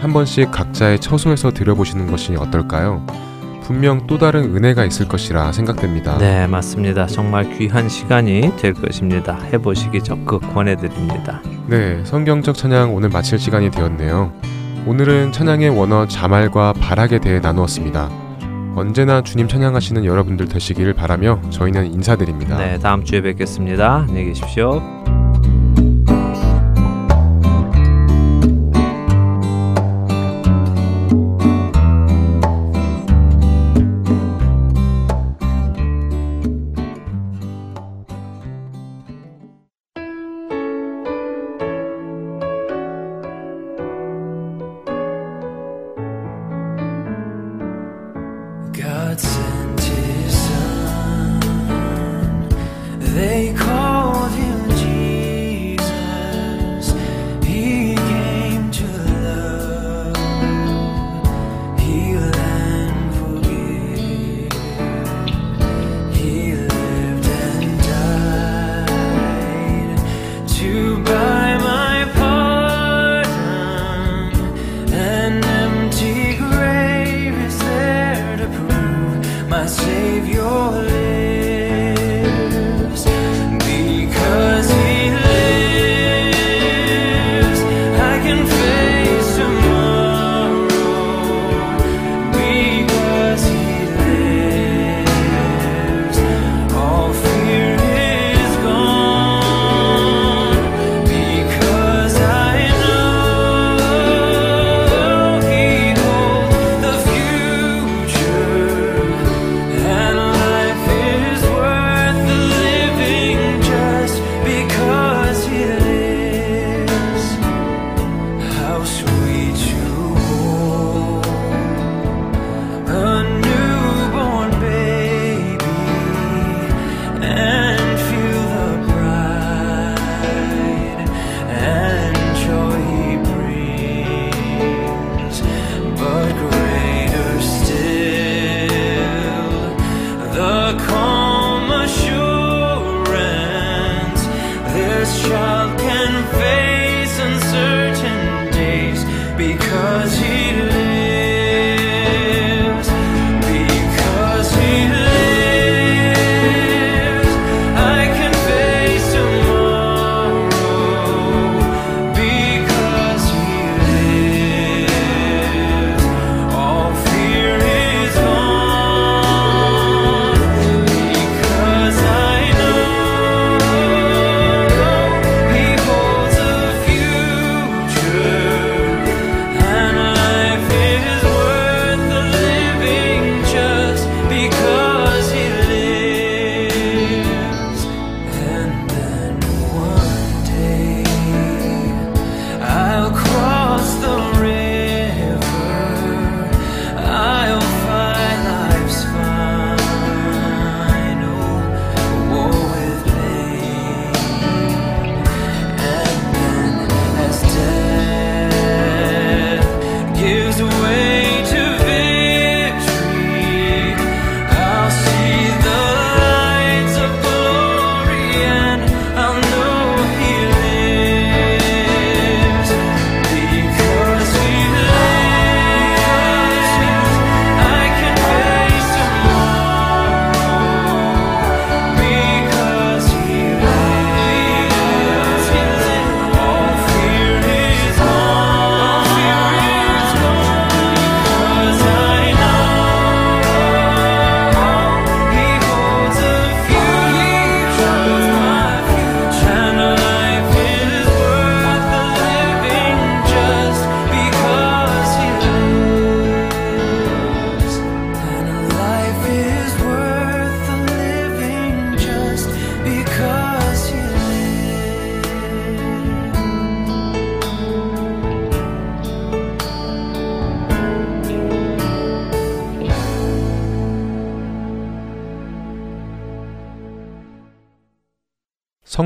한 0.00 0.12
번씩 0.12 0.52
각자의 0.52 1.00
처소에서 1.00 1.50
들어보시는 1.50 2.06
것이 2.06 2.36
어떨까요? 2.36 3.04
분명 3.70 4.04
또 4.08 4.18
다른 4.18 4.56
은혜가 4.56 4.84
있을 4.86 5.06
것이라 5.06 5.52
생각됩니다. 5.52 6.18
네, 6.18 6.48
맞습니다. 6.48 7.06
정말 7.06 7.56
귀한 7.56 7.88
시간이 7.88 8.56
될 8.56 8.74
것입니다. 8.74 9.38
해보시기 9.52 10.02
적극 10.02 10.40
권해드립니다. 10.52 11.40
네, 11.68 12.04
성경적 12.04 12.56
찬양 12.56 12.92
오늘 12.92 13.10
마칠 13.10 13.38
시간이 13.38 13.70
되었네요. 13.70 14.32
오늘은 14.86 15.30
찬양의 15.30 15.70
원어 15.70 16.08
자말과 16.08 16.72
바락에 16.80 17.20
대해 17.20 17.38
나누었습니다. 17.38 18.10
언제나 18.74 19.22
주님 19.22 19.46
찬양하시는 19.46 20.04
여러분들 20.04 20.48
되시기를 20.48 20.94
바라며 20.94 21.40
저희는 21.50 21.94
인사드립니다. 21.94 22.58
네, 22.58 22.76
다음 22.76 23.04
주에 23.04 23.20
뵙겠습니다. 23.20 24.06
안녕히 24.08 24.24
계십시오. 24.24 24.82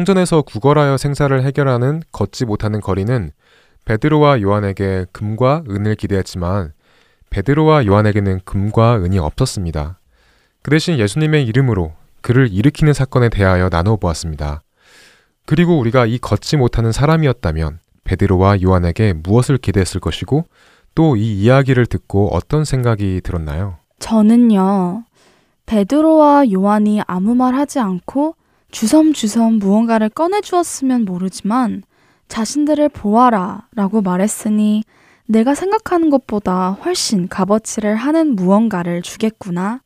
성전에서 0.04 0.42
구걸하여 0.42 0.98
생사를 0.98 1.42
해결하는 1.42 2.02
걷지 2.12 2.44
못하는 2.44 2.80
거리는 2.82 3.30
베드로와 3.86 4.42
요한에게 4.42 5.06
금과 5.12 5.64
은을 5.68 5.94
기대했지만 5.94 6.72
베드로와 7.30 7.86
요한에게는 7.86 8.40
금과 8.44 8.98
은이 8.98 9.18
없었습니다. 9.18 9.98
그 10.62 10.70
대신 10.70 10.98
예수님의 10.98 11.46
이름으로 11.46 11.94
그를 12.20 12.52
일으키는 12.52 12.92
사건에 12.92 13.30
대하여 13.30 13.70
나눠 13.70 13.96
보았습니다. 13.96 14.62
그리고 15.46 15.78
우리가 15.78 16.04
이 16.06 16.18
걷지 16.18 16.58
못하는 16.58 16.92
사람이었다면 16.92 17.78
베드로와 18.04 18.60
요한에게 18.62 19.14
무엇을 19.14 19.56
기대했을 19.56 20.00
것이고 20.00 20.44
또 20.94 21.16
이 21.16 21.42
이야기를 21.42 21.86
듣고 21.86 22.28
어떤 22.34 22.64
생각이 22.64 23.22
들었나요? 23.24 23.78
저는요, 24.00 25.04
베드로와 25.66 26.52
요한이 26.52 27.00
아무 27.06 27.34
말 27.34 27.54
하지 27.54 27.80
않고 27.80 28.36
주섬주섬 28.74 29.60
무언가를 29.60 30.08
꺼내주었으면 30.08 31.04
모르지만 31.04 31.84
자신들을 32.26 32.88
보아라 32.88 33.68
라고 33.76 34.02
말했으니 34.02 34.82
내가 35.26 35.54
생각하는 35.54 36.10
것보다 36.10 36.72
훨씬 36.84 37.28
값어치를 37.28 37.94
하는 37.94 38.34
무언가를 38.34 39.02
주겠구나 39.02 39.80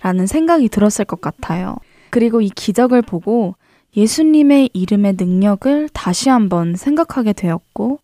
라는 0.00 0.26
생각이 0.26 0.68
들었을 0.70 1.04
것 1.04 1.20
같아요. 1.20 1.76
그리고 2.10 2.40
이 2.40 2.48
기적을 2.48 3.02
보고 3.02 3.54
예수님의 3.96 4.70
이름의 4.72 5.14
능력을 5.20 5.90
다시 5.92 6.28
한번 6.28 6.74
생각하게 6.74 7.34
되었고 7.34 8.00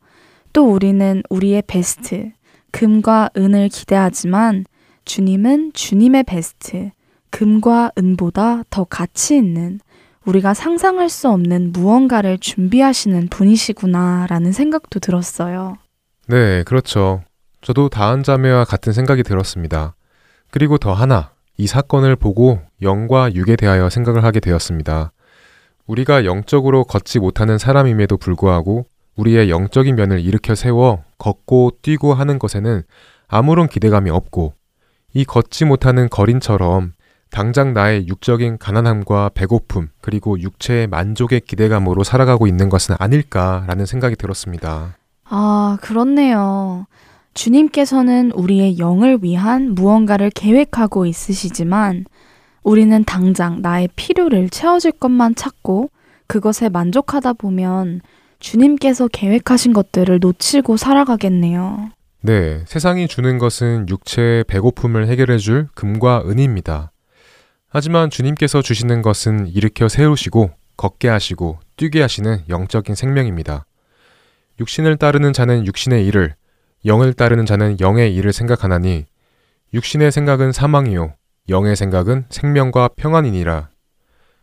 또 0.53 0.70
우리는 0.70 1.20
우리의 1.30 1.64
베스트, 1.66 2.30
금과 2.70 3.30
은을 3.36 3.70
기대하지만 3.70 4.66
주님은 5.05 5.72
주님의 5.74 6.22
베스트, 6.22 6.93
금과 7.30 7.91
은보다 7.99 8.62
더 8.70 8.84
가치 8.84 9.36
있는 9.36 9.80
우리가 10.29 10.53
상상할 10.53 11.09
수 11.09 11.31
없는 11.31 11.72
무언가를 11.72 12.37
준비하시는 12.39 13.29
분이시구나 13.29 14.26
라는 14.29 14.53
생각도 14.53 15.01
들었어요. 15.01 15.79
네, 16.26 16.62
그렇죠. 16.64 17.22
저도 17.62 17.89
다한 17.89 18.22
자매와 18.22 18.64
같은 18.64 18.93
생각이 18.93 19.22
들었습니다. 19.22 19.95
그리고 20.51 20.76
더 20.76 20.93
하나, 20.93 21.31
이 21.57 21.66
사건을 21.66 22.14
보고 22.14 22.61
영과 22.83 23.33
육에 23.35 23.57
대하여 23.57 23.89
생각을 23.89 24.22
하게 24.22 24.41
되었습니다. 24.41 25.12
우리가 25.87 26.26
영적으로 26.26 26.85
걷지 26.85 27.20
못하는 27.20 27.57
사람임에도 27.57 28.18
불구하고 28.18 28.85
우리의 29.16 29.49
영적인 29.49 29.97
면을 29.97 30.20
일으켜 30.20 30.55
세워 30.55 31.05
걷고 31.16 31.79
뛰고 31.81 32.12
하는 32.12 32.39
것에는 32.39 32.83
아무런 33.29 33.66
기대감이 33.66 34.11
없고 34.11 34.53
이 35.14 35.24
걷지 35.24 35.64
못하는 35.64 36.11
거린처럼 36.11 36.93
당장 37.31 37.74
나의 37.74 38.09
육적인 38.09 38.59
가난함과 38.59 39.31
배고픔 39.35 39.89
그리고 40.01 40.41
육체의 40.41 40.87
만족의 40.87 41.43
기대감으로 41.43 42.05
살아가고 42.05 42.47
있는 42.47 42.68
것은 42.68 42.97
아닐까라는 42.99 43.87
생각이 43.87 44.16
들었습니다. 44.16 44.97
아, 45.24 45.79
그렇네요. 45.83 46.87
주님께서는 47.35 48.33
우리의 48.33 48.79
영을 48.79 49.18
위한 49.22 49.74
무언가를 49.74 50.31
계획하고 50.31 51.07
있으시지만 51.07 52.07
우리는 52.62 53.05
당장 53.05 53.62
나의 53.62 53.89
필요를 53.95 54.51
채워줄 54.51 54.93
것만 54.93 55.35
찾고 55.35 55.91
그것에 56.26 56.68
만족하다 56.68 57.35
보면 57.35 58.01
주님께서 58.41 59.09
계획하신 59.09 59.72
것들을 59.72 60.18
놓치고 60.20 60.76
살아가겠네요. 60.76 61.91
네, 62.20 62.62
세상이 62.66 63.09
주는 63.09 63.39
것은 63.39 63.89
육체의 63.89 64.45
배고픔을 64.45 65.07
해결해줄 65.07 65.68
금과 65.74 66.24
은입니다. 66.26 66.91
하지만 67.71 68.09
주님께서 68.09 68.62
주시는 68.62 69.03
것은 69.03 69.47
일으켜 69.49 69.89
세우시고 69.89 70.51
걷게 70.79 71.09
하시고 71.09 71.59
뛰게 71.77 72.01
하시는 72.01 72.43
영적인 72.49 72.95
생명입니다. 72.95 73.66
육신을 74.59 74.97
따르는 74.97 75.33
자는 75.35 75.66
육신의 75.66 76.07
일을, 76.07 76.35
영을 76.87 77.12
따르는 77.12 77.45
자는 77.45 77.79
영의 77.81 78.14
일을 78.14 78.33
생각하나니 78.33 79.05
육신의 79.75 80.12
생각은 80.12 80.53
사망이요 80.53 81.14
영의 81.51 81.77
생각은 81.77 82.25
생명과 82.31 82.91
평안이니라. 82.97 83.69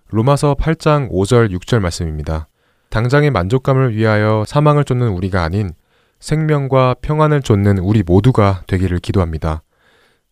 로마서 0.10 0.56
8장 0.56 1.10
5절 1.10 1.52
6절 1.58 1.80
말씀입니다. 1.80 2.48
당장의 2.90 3.32
만족감을 3.32 3.96
위하여 3.96 4.44
사망을 4.48 4.84
쫓는 4.84 5.10
우리가 5.10 5.44
아닌 5.44 5.72
생명과 6.20 6.96
평안을 7.02 7.42
쫓는 7.42 7.80
우리 7.80 8.04
모두가 8.04 8.64
되기를 8.68 9.00
기도합니다. 9.00 9.64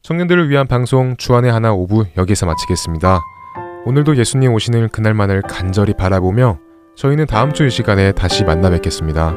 청년들을 0.03 0.49
위한 0.49 0.67
방송 0.67 1.15
주안의 1.15 1.49
하나 1.51 1.71
오부 1.71 2.03
여기서 2.17 2.45
마치겠습니다. 2.45 3.21
오늘도 3.85 4.17
예수님 4.17 4.53
오시는 4.53 4.89
그날만을 4.89 5.41
간절히 5.43 5.93
바라보며 5.93 6.59
저희는 6.97 7.25
다음 7.25 7.53
주 7.53 7.65
이 7.65 7.69
시간에 7.69 8.11
다시 8.11 8.43
만나 8.43 8.69
뵙겠습니다. 8.69 9.33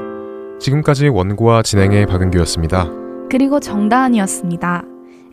지금까지 0.58 1.06
원고와 1.08 1.62
진행의 1.62 2.06
박은규였습니다. 2.06 2.88
그리고 3.30 3.60
정다은이었습니다. 3.60 4.82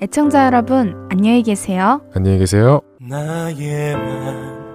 애청자 0.03 0.45
여러분, 0.45 1.07
안녕히 1.09 1.41
계세요. 1.41 2.01
안녕히 2.15 2.38
계세요. 2.38 2.81
나의 3.01 3.95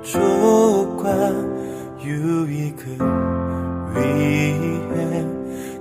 만족과 0.03 1.31
유익을 2.03 2.99
위해 3.95 5.25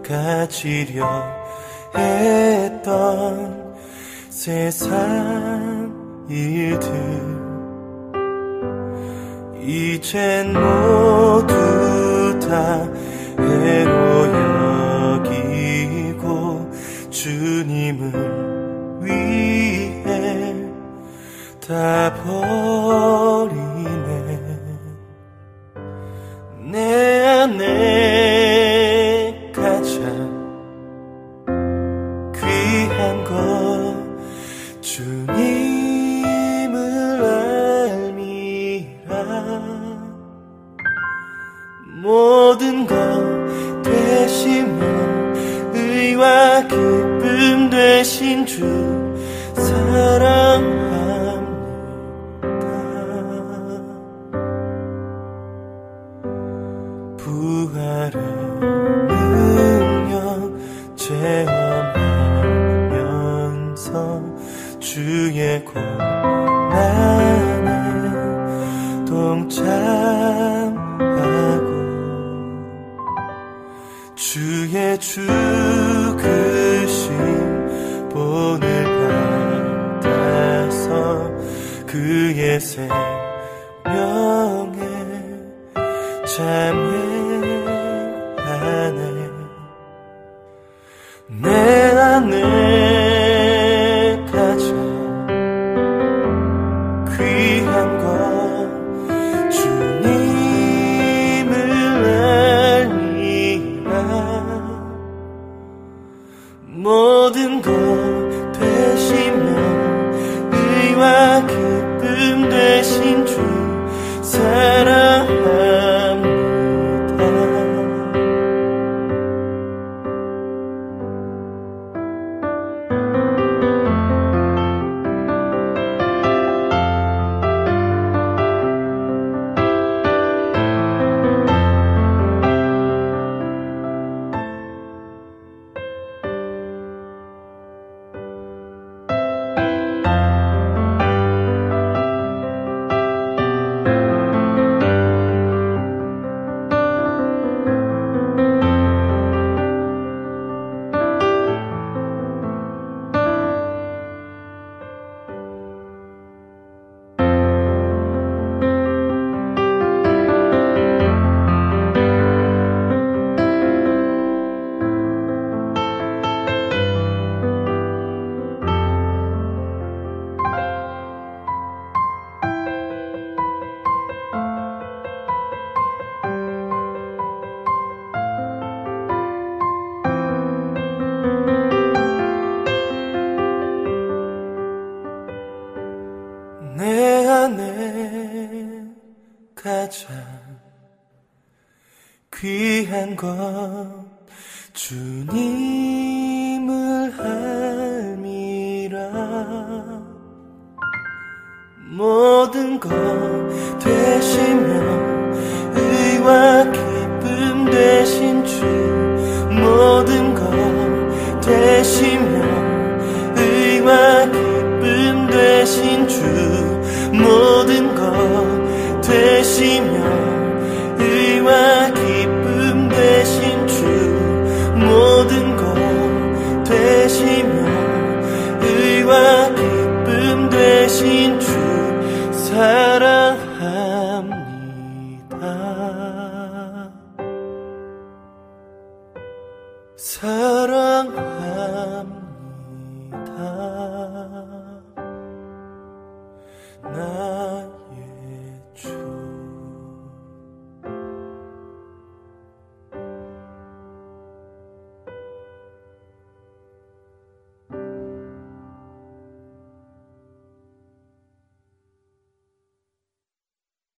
가지려 0.08 1.24
했던 1.96 3.67
세상 4.38 5.92
일들. 6.30 6.88
이젠 9.60 10.54
모두 10.54 12.40
다 12.48 12.88
해로 13.40 14.28
여기고 15.26 16.72
주님을 17.10 18.12
위해 19.02 20.54
다 21.68 22.14
버리네. 22.24 23.58
내 26.72 27.26
안에 27.26 28.37
모든 42.48 42.88
것 42.88 42.96
되시며 43.84 44.86
의와 45.74 46.62
기쁨 46.62 47.70
되신 47.70 48.46
주 48.46 48.64
사랑합니다. 49.54 50.88
부활의 57.18 58.22
능력 59.10 60.58
체험하면서 60.96 61.60
주의 64.80 65.66
고난에 65.66 66.78
동참 69.06 70.47
죽으심 75.00 76.18
본을 78.10 78.84
받아서 80.02 81.32
그의 81.86 82.60
생명에 82.60 82.88
참여 86.26 86.97